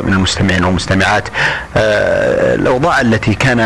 من 0.04 0.12
المستمعين 0.12 0.64
والمستمعات 0.64 1.28
الأوضاع 1.76 3.00
التي 3.00 3.34
كان 3.34 3.60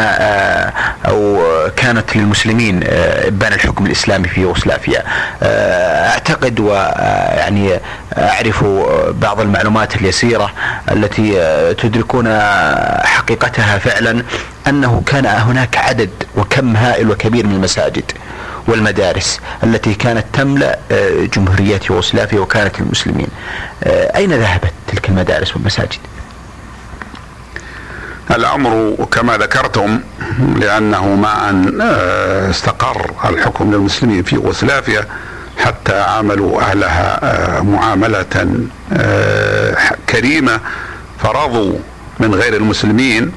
أو 1.07 1.43
كانت 1.77 2.17
للمسلمين 2.17 2.81
إبان 3.27 3.53
الحكم 3.53 3.87
الإسلامي 3.87 4.29
في 4.29 4.41
يوغوسلافيا 4.41 5.03
أعتقد 5.43 6.61
ويعني 6.61 7.81
أعرف 8.19 8.65
بعض 9.11 9.41
المعلومات 9.41 9.97
اليسيرة 9.97 10.53
التي 10.91 11.33
تدركون 11.75 12.41
حقيقتها 13.05 13.79
فعلا 13.79 14.23
أنه 14.69 15.03
كان 15.07 15.27
هناك 15.27 15.77
عدد 15.77 16.11
وكم 16.37 16.77
هائل 16.77 17.11
وكبير 17.11 17.47
من 17.47 17.55
المساجد. 17.55 18.13
والمدارس 18.69 19.41
التي 19.65 19.95
كانت 19.95 20.25
تملأ 20.33 20.79
آه، 20.91 21.25
جمهورية 21.35 21.81
يوغوسلافيا 21.91 22.41
وكانت 22.41 22.81
للمسلمين. 22.81 23.29
آه، 23.85 24.17
أين 24.17 24.33
ذهبت 24.33 24.73
تلك 24.87 25.09
المدارس 25.09 25.57
والمساجد؟ 25.57 25.99
الأمر 28.31 28.97
كما 29.11 29.37
ذكرتم 29.37 30.01
لأنه 30.57 31.15
مع 31.15 31.51
ان 31.51 31.81
آه، 31.81 32.51
استقر 32.51 33.11
الحكم 33.25 33.73
للمسلمين 33.73 34.23
في 34.23 34.35
يوغوسلافيا 34.35 35.07
حتى 35.59 36.01
عاملوا 36.01 36.61
أهلها 36.63 37.63
معاملة 37.63 38.25
كريمة 40.09 40.61
فرضوا 41.23 41.79
من 42.21 42.35
غير 42.35 42.57
المسلمين 42.57 43.33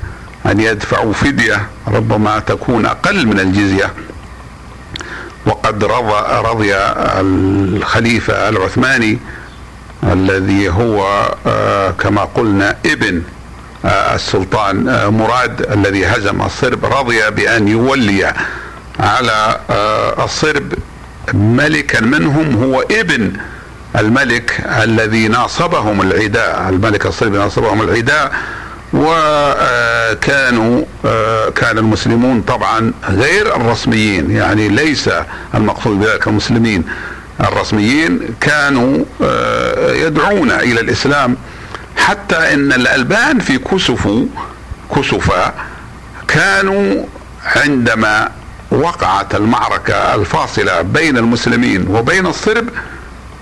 أن 0.45 0.59
يدفعوا 0.59 1.13
فدية 1.13 1.61
ربما 1.87 2.39
تكون 2.39 2.85
أقل 2.85 3.27
من 3.27 3.39
الجزية 3.39 3.93
وقد 5.45 5.83
رضى 5.83 6.49
رضي 6.49 6.75
الخليفة 6.75 8.49
العثماني 8.49 9.19
الذي 10.03 10.69
هو 10.69 11.29
آه، 11.47 11.91
كما 11.91 12.23
قلنا 12.23 12.75
ابن 12.85 13.21
آه، 13.85 14.15
السلطان 14.15 14.89
آه، 14.89 15.09
مراد 15.09 15.71
الذي 15.71 16.05
هزم 16.05 16.41
الصرب 16.41 16.85
رضي 16.85 17.29
بأن 17.29 17.67
يولي 17.67 18.33
على 18.99 19.59
الصرب 20.23 20.73
ملكا 21.33 22.01
منهم 22.01 22.63
هو 22.63 22.81
ابن 22.81 23.33
الملك 23.95 24.63
الذي 24.83 25.27
ناصبهم 25.27 26.01
العداء 26.01 26.69
الملك 26.69 27.05
الصربي 27.05 27.37
ناصبهم 27.37 27.81
العداء. 27.81 28.31
وكانوا 28.93 30.83
كان 31.55 31.77
المسلمون 31.77 32.41
طبعا 32.41 32.93
غير 33.09 33.55
الرسميين 33.55 34.31
يعني 34.31 34.67
ليس 34.69 35.09
المقصود 35.55 35.99
بذلك 35.99 36.27
المسلمين 36.27 36.83
الرسميين 37.39 38.19
كانوا 38.41 39.05
يدعون 40.07 40.51
إلى 40.51 40.81
الإسلام 40.81 41.37
حتى 41.97 42.53
إن 42.53 42.73
الألبان 42.73 43.39
في 43.39 43.57
كسفو 43.57 44.25
كسفا 44.95 45.53
كانوا 46.27 47.03
عندما 47.45 48.29
وقعت 48.71 49.35
المعركة 49.35 50.15
الفاصلة 50.15 50.81
بين 50.81 51.17
المسلمين 51.17 51.87
وبين 51.87 52.25
الصرب 52.25 52.69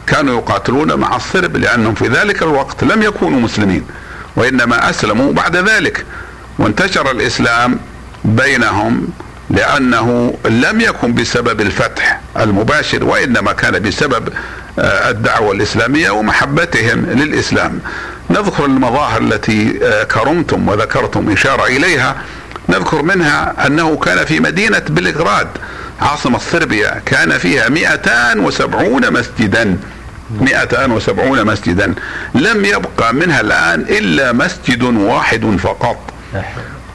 كانوا 0.07 0.38
يقاتلون 0.38 0.93
مع 0.95 1.15
الصرب 1.15 1.57
لأنهم 1.57 1.93
في 1.93 2.07
ذلك 2.07 2.43
الوقت 2.43 2.83
لم 2.83 3.01
يكونوا 3.03 3.39
مسلمين. 3.39 3.83
وإنما 4.35 4.89
أسلموا 4.89 5.33
بعد 5.33 5.55
ذلك. 5.55 6.05
وانتشر 6.59 7.11
الإسلام 7.11 7.79
بينهم 8.25 9.07
لأنه 9.49 10.33
لم 10.45 10.81
يكن 10.81 11.13
بسبب 11.13 11.61
الفتح 11.61 12.21
المباشر 12.39 13.05
وإنما 13.05 13.51
كان 13.53 13.79
بسبب 13.81 14.29
آه، 14.79 15.09
الدعوة 15.09 15.51
الإسلامية 15.51 16.09
ومحبتهم 16.09 17.05
للإسلام. 17.05 17.79
نذكر 18.29 18.65
المظاهر 18.65 19.21
التي 19.21 19.79
آه، 19.83 20.03
كرمتم 20.03 20.67
وذكرتم 20.67 21.31
إشارة 21.31 21.65
إليها. 21.65 22.15
نذكر 22.69 23.01
منها 23.01 23.67
أنه 23.67 23.97
كان 23.97 24.25
في 24.25 24.39
مدينة 24.39 24.82
بلغراد 24.89 25.47
عاصمة 26.01 26.38
صربيا 26.39 27.01
كان 27.05 27.38
فيها 27.38 27.69
270 27.69 29.13
مسجدا. 29.13 29.77
270 30.32 31.45
مسجدا. 31.45 31.93
لم 32.36 32.65
يبقى 32.65 33.13
منها 33.13 33.41
الآن 33.41 33.82
إلا 33.82 34.32
مسجد 34.32 34.84
واحد 34.84 35.57
فقط. 35.63 35.97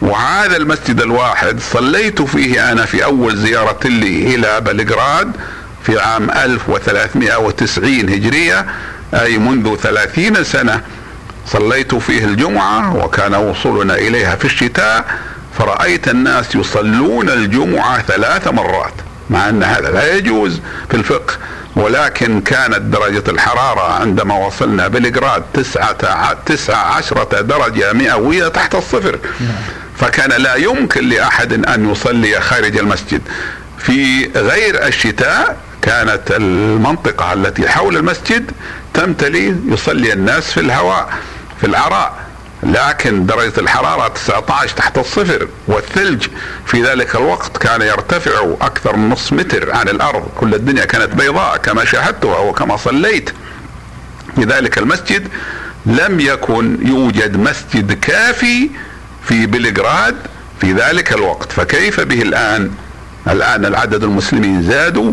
وهذا 0.02 0.56
المسجد 0.56 1.00
الواحد 1.00 1.60
صليت 1.60 2.22
فيه 2.22 2.72
أنا 2.72 2.84
في 2.84 3.04
أول 3.04 3.36
زيارة 3.36 3.80
لي 3.84 4.34
إلى 4.34 4.60
بلغراد 4.60 5.32
في 5.82 6.00
عام 6.00 6.30
1390 6.30 8.08
هجرية 8.08 8.66
أي 9.14 9.38
منذ 9.38 9.76
30 9.76 10.44
سنة. 10.44 10.80
صليت 11.46 11.94
فيه 11.94 12.24
الجمعة 12.24 12.96
وكان 12.96 13.34
وصولنا 13.34 13.94
إليها 13.94 14.36
في 14.36 14.44
الشتاء 14.44 15.04
فرأيت 15.58 16.08
الناس 16.08 16.54
يصلون 16.54 17.30
الجمعة 17.30 18.02
ثلاث 18.02 18.48
مرات 18.48 18.92
مع 19.30 19.48
أن 19.48 19.62
هذا 19.62 19.90
لا 19.90 20.14
يجوز 20.16 20.60
في 20.90 20.96
الفقه. 20.96 21.34
ولكن 21.76 22.40
كانت 22.40 22.78
درجة 22.80 23.22
الحرارة 23.28 23.92
عندما 23.92 24.46
وصلنا 24.46 24.88
بلغراد 24.88 25.42
تسعة, 25.54 26.32
تسعة 26.46 26.96
عشرة 26.96 27.40
درجة 27.40 27.92
مئوية 27.92 28.48
تحت 28.48 28.74
الصفر. 28.74 29.18
فكان 29.96 30.42
لا 30.42 30.54
يمكن 30.54 31.08
لأحد 31.08 31.52
أن 31.66 31.90
يصلي 31.90 32.40
خارج 32.40 32.76
المسجد. 32.76 33.22
في 33.78 34.30
غير 34.36 34.86
الشتاء 34.86 35.56
كانت 35.82 36.22
المنطقة 36.30 37.32
التي 37.32 37.68
حول 37.68 37.96
المسجد 37.96 38.50
تمتلي 38.94 39.56
يصلي 39.68 40.12
الناس 40.12 40.52
في 40.52 40.60
الهواء 40.60 41.08
في 41.60 41.66
العراء. 41.66 42.23
لكن 42.64 43.26
درجة 43.26 43.60
الحرارة 43.60 44.08
19 44.08 44.76
تحت 44.76 44.98
الصفر 44.98 45.48
والثلج 45.66 46.26
في 46.66 46.82
ذلك 46.82 47.14
الوقت 47.14 47.56
كان 47.56 47.82
يرتفع 47.82 48.54
أكثر 48.60 48.96
من 48.96 49.08
نصف 49.08 49.32
متر 49.32 49.72
عن 49.72 49.88
الأرض. 49.88 50.28
كل 50.36 50.54
الدنيا 50.54 50.84
كانت 50.84 51.14
بيضاء 51.14 51.56
كما 51.56 51.84
شاهدتها 51.84 52.38
وكما 52.38 52.76
صليت. 52.76 53.30
في 54.36 54.44
ذلك 54.44 54.78
المسجد 54.78 55.28
لم 55.86 56.20
يكن 56.20 56.78
يوجد 56.82 57.36
مسجد 57.36 57.92
كافي 57.92 58.70
في 59.28 59.46
بلغراد 59.46 60.16
في 60.60 60.72
ذلك 60.72 61.12
الوقت. 61.12 61.52
فكيف 61.52 62.00
به 62.00 62.22
الآن؟ 62.22 62.70
الآن 63.28 63.64
العدد 63.64 64.04
المسلمين 64.04 64.62
زادوا 64.62 65.12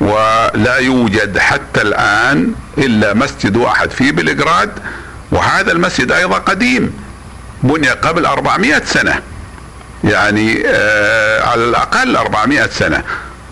ولا 0.00 0.76
يوجد 0.76 1.38
حتى 1.38 1.82
الآن 1.82 2.52
إلا 2.78 3.14
مسجد 3.14 3.56
واحد 3.56 3.90
في 3.90 4.12
بلغراد 4.12 4.70
وهذا 5.32 5.72
المسجد 5.72 6.12
أيضا 6.12 6.38
قديم 6.38 6.92
بني 7.62 7.88
قبل 7.88 8.26
400 8.26 8.82
سنة 8.84 9.20
يعني 10.04 10.62
آه 10.66 11.42
على 11.48 11.64
الأقل 11.64 12.16
400 12.16 12.66
سنة 12.66 13.02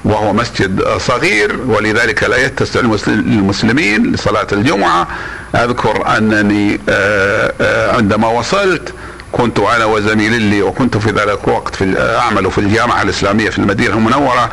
وهو 0.05 0.33
مسجد 0.33 0.85
صغير 0.99 1.57
ولذلك 1.67 2.23
لا 2.23 2.37
يتسع 2.37 2.81
للمسلمين 3.07 4.13
لصلاة 4.13 4.47
الجمعة. 4.53 5.09
أذكر 5.55 6.17
أنني 6.17 6.81
آه 6.89 7.53
آه 7.61 7.97
عندما 7.97 8.29
وصلت 8.29 8.95
كنت 9.33 9.59
أنا 9.59 9.85
وزميلي 9.85 10.39
لي 10.39 10.63
وكنت 10.63 10.97
في 10.97 11.11
ذلك 11.11 11.39
الوقت 11.49 11.75
في 11.75 11.95
أعمل 12.19 12.51
في 12.51 12.59
الجامعة 12.59 13.03
الإسلامية 13.03 13.51
في 13.51 13.59
المدينة 13.59 13.95
المنورة. 13.95 14.51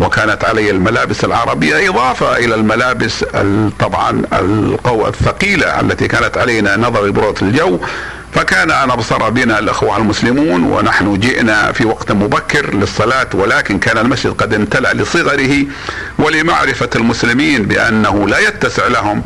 وكانت 0.00 0.44
علي 0.44 0.70
الملابس 0.70 1.24
العربية 1.24 1.88
إضافة 1.90 2.36
إلى 2.36 2.54
الملابس 2.54 3.24
طبعا 3.80 4.22
القوة 4.32 5.08
الثقيلة 5.08 5.80
التي 5.80 6.08
كانت 6.08 6.38
علينا 6.38 6.76
نظر 6.76 7.10
برودة 7.10 7.42
الجو. 7.42 7.78
فكان 8.34 8.70
أن 8.70 8.90
أبصر 8.90 9.30
بنا 9.30 9.58
الأخوة 9.58 9.96
المسلمون 9.96 10.64
ونحن 10.64 11.20
جئنا 11.20 11.72
في 11.72 11.84
وقت 11.84 12.12
مبكر 12.12 12.74
للصلاة 12.74 13.26
ولكن 13.34 13.78
كان 13.78 13.98
المسجد 13.98 14.32
قد 14.32 14.54
امتلأ 14.54 14.94
لصغره 14.94 15.64
ولمعرفة 16.18 16.90
المسلمين 16.96 17.62
بأنه 17.62 18.28
لا 18.28 18.38
يتسع 18.38 18.86
لهم. 18.86 19.22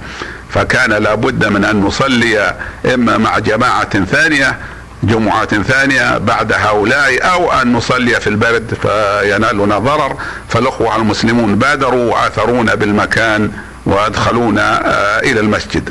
فكان 0.50 0.90
لابد 0.92 1.44
من 1.44 1.64
أن 1.64 1.80
نصلي 1.80 2.54
إما 2.94 3.18
مع 3.18 3.38
جماعة 3.38 4.04
ثانية 4.04 4.56
جمعات 5.02 5.54
ثانية 5.54 6.18
بعد 6.18 6.52
هؤلاء 6.52 7.32
أو 7.32 7.52
أن 7.52 7.72
نصلي 7.72 8.20
في 8.20 8.26
البرد 8.26 8.74
فينالنا 8.82 9.78
ضرر. 9.78 10.16
فالأخوة 10.48 10.96
المسلمون 10.96 11.54
بادروا 11.56 12.12
وآثرونا 12.14 12.74
بالمكان 12.74 13.52
وأدخلونا 13.86 14.86
آه، 14.86 15.20
إلى 15.20 15.40
المسجد. 15.40 15.90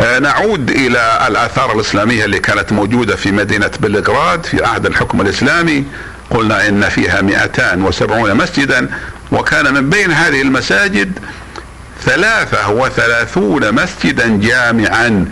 آه، 0.00 0.18
نعود 0.18 0.70
إلى 0.70 1.24
الآثار 1.26 1.72
الإسلامية 1.72 2.24
اللي 2.24 2.38
كانت 2.38 2.72
موجودة 2.72 3.16
في 3.16 3.32
مدينة 3.32 3.70
بلغراد 3.80 4.46
في 4.46 4.64
عهد 4.64 4.86
الحكم 4.86 5.20
الإسلامي. 5.20 5.84
قلنا 6.30 6.68
إن 6.68 6.88
فيها 6.88 7.20
270 7.20 8.34
مسجدا 8.34 8.88
وكان 9.32 9.74
من 9.74 9.90
بين 9.90 10.10
هذه 10.10 10.42
المساجد 10.42 11.18
ثلاثة 12.04 12.70
وثلاثون 12.70 13.72
مسجدا 13.74 14.40
جامعا. 14.40 15.26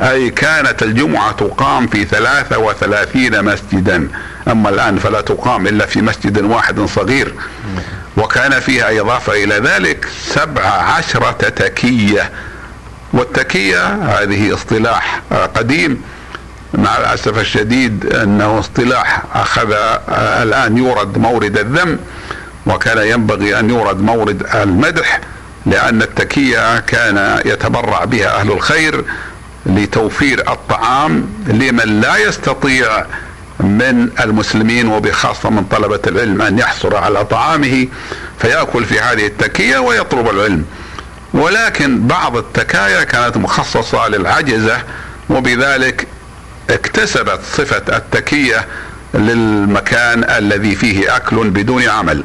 أي 0.00 0.30
كانت 0.30 0.82
الجمعة 0.82 1.32
تقام 1.32 1.86
في 1.86 2.04
ثلاثة 2.04 2.58
وثلاثين 2.58 3.44
مسجدا. 3.44 4.08
أما 4.48 4.68
الآن 4.68 4.98
فلا 4.98 5.20
تقام 5.20 5.66
إلا 5.66 5.86
في 5.86 6.02
مسجد 6.02 6.42
واحد 6.42 6.80
صغير. 6.80 7.34
وكان 8.16 8.60
فيها 8.60 9.00
إضافة 9.00 9.44
إلى 9.44 9.54
ذلك 9.54 10.08
سبع 10.24 10.62
عشرة 10.64 11.48
تكية. 11.48 12.30
والتكية 13.12 13.86
هذه 13.86 14.54
اصطلاح 14.54 15.22
قديم. 15.54 16.02
مع 16.74 16.98
الأسف 16.98 17.38
الشديد 17.38 18.06
أنه 18.06 18.58
اصطلاح 18.58 19.22
أخذ 19.34 19.72
الآن 20.42 20.78
يورد 20.78 21.18
مورد 21.18 21.58
الذم. 21.58 21.98
وكان 22.66 22.98
ينبغي 23.06 23.58
أن 23.58 23.70
يورد 23.70 24.00
مورد 24.00 24.46
المدح 24.54 25.20
لأن 25.66 26.02
التكية 26.02 26.80
كان 26.80 27.40
يتبرع 27.44 28.04
بها 28.04 28.40
أهل 28.40 28.52
الخير. 28.52 29.04
لتوفير 29.66 30.52
الطعام 30.52 31.26
لمن 31.46 32.00
لا 32.00 32.16
يستطيع 32.16 33.04
من 33.60 34.08
المسلمين 34.20 34.88
وبخاصة 34.88 35.50
من 35.50 35.64
طلبة 35.64 36.00
العلم 36.06 36.42
أن 36.42 36.58
يحصل 36.58 36.94
على 36.94 37.24
طعامه 37.24 37.86
فيأكل 38.38 38.84
في 38.84 39.00
هذه 39.00 39.26
التكية 39.26 39.78
ويطلب 39.78 40.28
العلم. 40.30 40.64
ولكن 41.34 42.06
بعض 42.06 42.36
التكايا 42.36 43.04
كانت 43.04 43.36
مخصصة 43.36 44.08
للعجزة 44.08 44.82
وبذلك 45.30 46.06
اكتسبت 46.70 47.40
صفة 47.52 47.96
التكية 47.96 48.66
للمكان 49.14 50.24
الذي 50.24 50.74
فيه 50.74 51.16
أكل 51.16 51.50
بدون 51.50 51.88
عمل. 51.88 52.24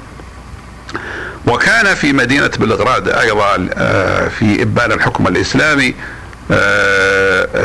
وكان 1.47 1.95
في 1.95 2.13
مدينة 2.13 2.51
بلغراد 2.59 3.07
أيضا 3.09 3.69
آه، 3.73 4.27
في 4.27 4.61
إبان 4.61 4.91
الحكم 4.91 5.27
الإسلامي 5.27 5.95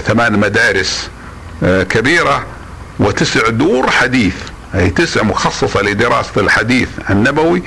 ثمان 0.00 0.38
مدارس 0.38 1.08
آه، 1.64 1.82
كبيرة 1.82 2.46
وتسع 2.98 3.48
دور 3.48 3.90
حديث. 3.90 4.34
أي 4.74 4.90
تسع 4.90 5.22
مخصصة 5.22 5.82
لدراسة 5.82 6.40
الحديث 6.40 6.88
النبوي 7.10 7.62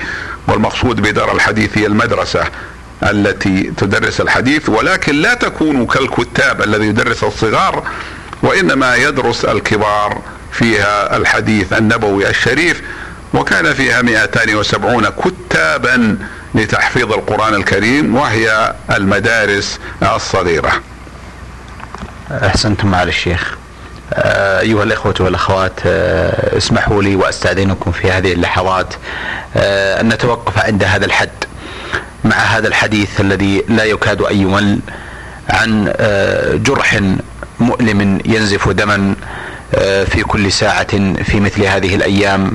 والمقصود 0.48 1.00
بدار 1.00 1.32
الحديث 1.32 1.78
هي 1.78 1.86
المدرسة 1.86 2.44
التي 3.02 3.72
تدرس 3.76 4.20
الحديث. 4.20 4.68
ولكن 4.68 5.14
لا 5.14 5.34
تكون 5.34 5.86
كالكتاب 5.86 6.62
الذي 6.62 6.86
يدرس 6.86 7.24
الصغار 7.24 7.82
وإنما 8.42 8.96
يدرس 8.96 9.44
الكبار 9.44 10.22
فيها 10.52 11.16
الحديث 11.16 11.72
النبوي 11.72 12.30
الشريف. 12.30 12.82
وكان 13.34 13.74
فيها 13.74 14.02
270 14.02 15.06
كتابا 15.06 16.18
لتحفيظ 16.54 17.12
القرآن 17.12 17.54
الكريم 17.54 18.16
وهي 18.16 18.74
المدارس 18.90 19.78
الصغيرة. 20.02 20.72
أحسنتم 22.30 22.88
معالي 22.88 23.08
الشيخ 23.08 23.56
آه، 24.14 24.60
أيها 24.60 24.82
الإخوة 24.82 25.14
والأخوات 25.20 25.72
آه، 25.86 26.56
اسمحوا 26.56 27.02
لي 27.02 27.16
وأستأذنكم 27.16 27.92
في 27.92 28.10
هذه 28.10 28.32
اللحظات 28.32 28.94
آه، 29.56 30.00
أن 30.00 30.08
نتوقف 30.08 30.58
عند 30.58 30.84
هذا 30.84 31.04
الحد 31.04 31.30
مع 32.24 32.36
هذا 32.36 32.68
الحديث 32.68 33.20
الذي 33.20 33.64
لا 33.68 33.84
يكاد 33.84 34.22
أن 34.22 34.36
يمل 34.36 34.78
عن 35.48 35.92
جرح 36.64 37.00
مؤلم 37.60 38.20
ينزف 38.24 38.68
دما 38.68 39.14
في 40.06 40.22
كل 40.28 40.52
ساعة 40.52 41.14
في 41.22 41.40
مثل 41.40 41.62
هذه 41.62 41.94
الأيام 41.94 42.52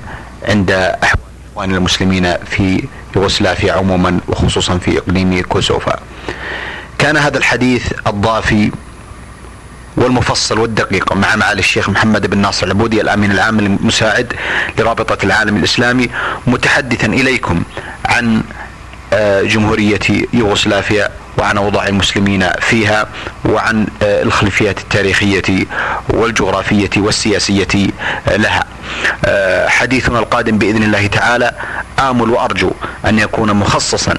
عند 0.47 0.72
أحوال 1.03 1.76
المسلمين 1.76 2.34
في 2.45 2.84
يوغوسلافيا 3.15 3.74
عموما 3.74 4.19
وخصوصا 4.28 4.78
في 4.78 4.97
إقليم 4.97 5.41
كوسوفا. 5.41 5.99
كان 6.97 7.17
هذا 7.17 7.38
الحديث 7.38 7.93
الضافي 8.07 8.72
والمفصل 9.97 10.59
والدقيق 10.59 11.13
مع 11.13 11.35
معالي 11.35 11.59
الشيخ 11.59 11.89
محمد 11.89 12.27
بن 12.29 12.37
ناصر 12.37 12.65
العبودي 12.65 13.01
الأمين 13.01 13.31
العام 13.31 13.59
المساعد 13.59 14.33
لرابطة 14.79 15.25
العالم 15.25 15.57
الإسلامي 15.57 16.09
متحدثا 16.47 17.07
إليكم 17.07 17.63
عن 18.05 18.43
آه، 19.13 19.41
جمهورية 19.41 19.99
يوغوسلافيا 20.33 21.09
وعن 21.37 21.57
أوضاع 21.57 21.87
المسلمين 21.87 22.49
فيها 22.59 23.07
وعن 23.45 23.87
آه، 24.03 24.23
الخلفيات 24.23 24.79
التاريخية 24.79 25.65
والجغرافية 26.09 26.89
والسياسية 26.97 27.67
آه، 28.27 28.35
لها. 28.37 28.63
حديثنا 29.67 30.19
القادم 30.19 30.57
بإذن 30.57 30.83
الله 30.83 31.07
تعالى 31.07 31.51
آمل 31.99 32.29
وأرجو 32.29 32.71
أن 33.05 33.19
يكون 33.19 33.53
مخصصا 33.53 34.13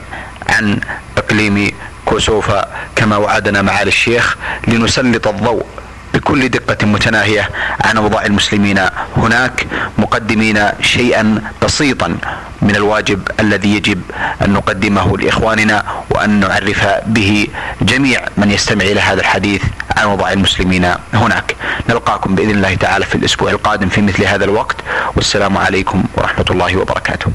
عن 0.49 0.81
إقليم 1.19 1.71
كوسوفا 2.05 2.69
كما 2.97 3.17
وعدنا 3.17 3.63
معالي 3.63 3.89
الشيخ 3.89 4.37
لنسلط 4.69 5.29
الضوء 5.29 5.67
بكل 6.15 6.49
دقة 6.49 6.87
متناهية 6.87 7.51
عن 7.85 7.97
أوضاع 7.97 8.27
المسلمين 8.27 8.81
هناك 9.17 9.67
مقدمين 9.99 10.69
شيئا 10.81 11.43
بسيطا 11.63 12.17
من 12.63 12.77
الواجب 12.77 13.29
الذي 13.41 13.77
يجب 13.77 14.03
أن 14.45 14.53
نقدمه 14.53 15.19
لإخواننا 15.19 15.85
وأن 16.11 16.41
نعرف 16.41 16.87
به 17.07 17.47
جميع 17.83 18.21
من 18.37 18.51
يستمع 18.51 18.85
إلى 18.85 19.01
هذا 19.01 19.21
الحديث 19.21 19.63
عن 19.97 20.03
أوضاع 20.03 20.33
المسلمين 20.33 20.95
هناك. 21.15 21.57
نلقاكم 21.89 22.35
بإذن 22.35 22.51
الله 22.51 22.75
تعالى 22.75 23.05
في 23.05 23.15
الأسبوع 23.15 23.51
القادم 23.51 23.89
في 23.89 24.01
مثل 24.01 24.25
هذا 24.25 24.45
الوقت. 24.45 24.77
والسلام 25.17 25.59
عليكم 25.59 26.05
ورحمة 26.17 26.47
الله 26.51 26.77
وبركاته. 26.77 27.33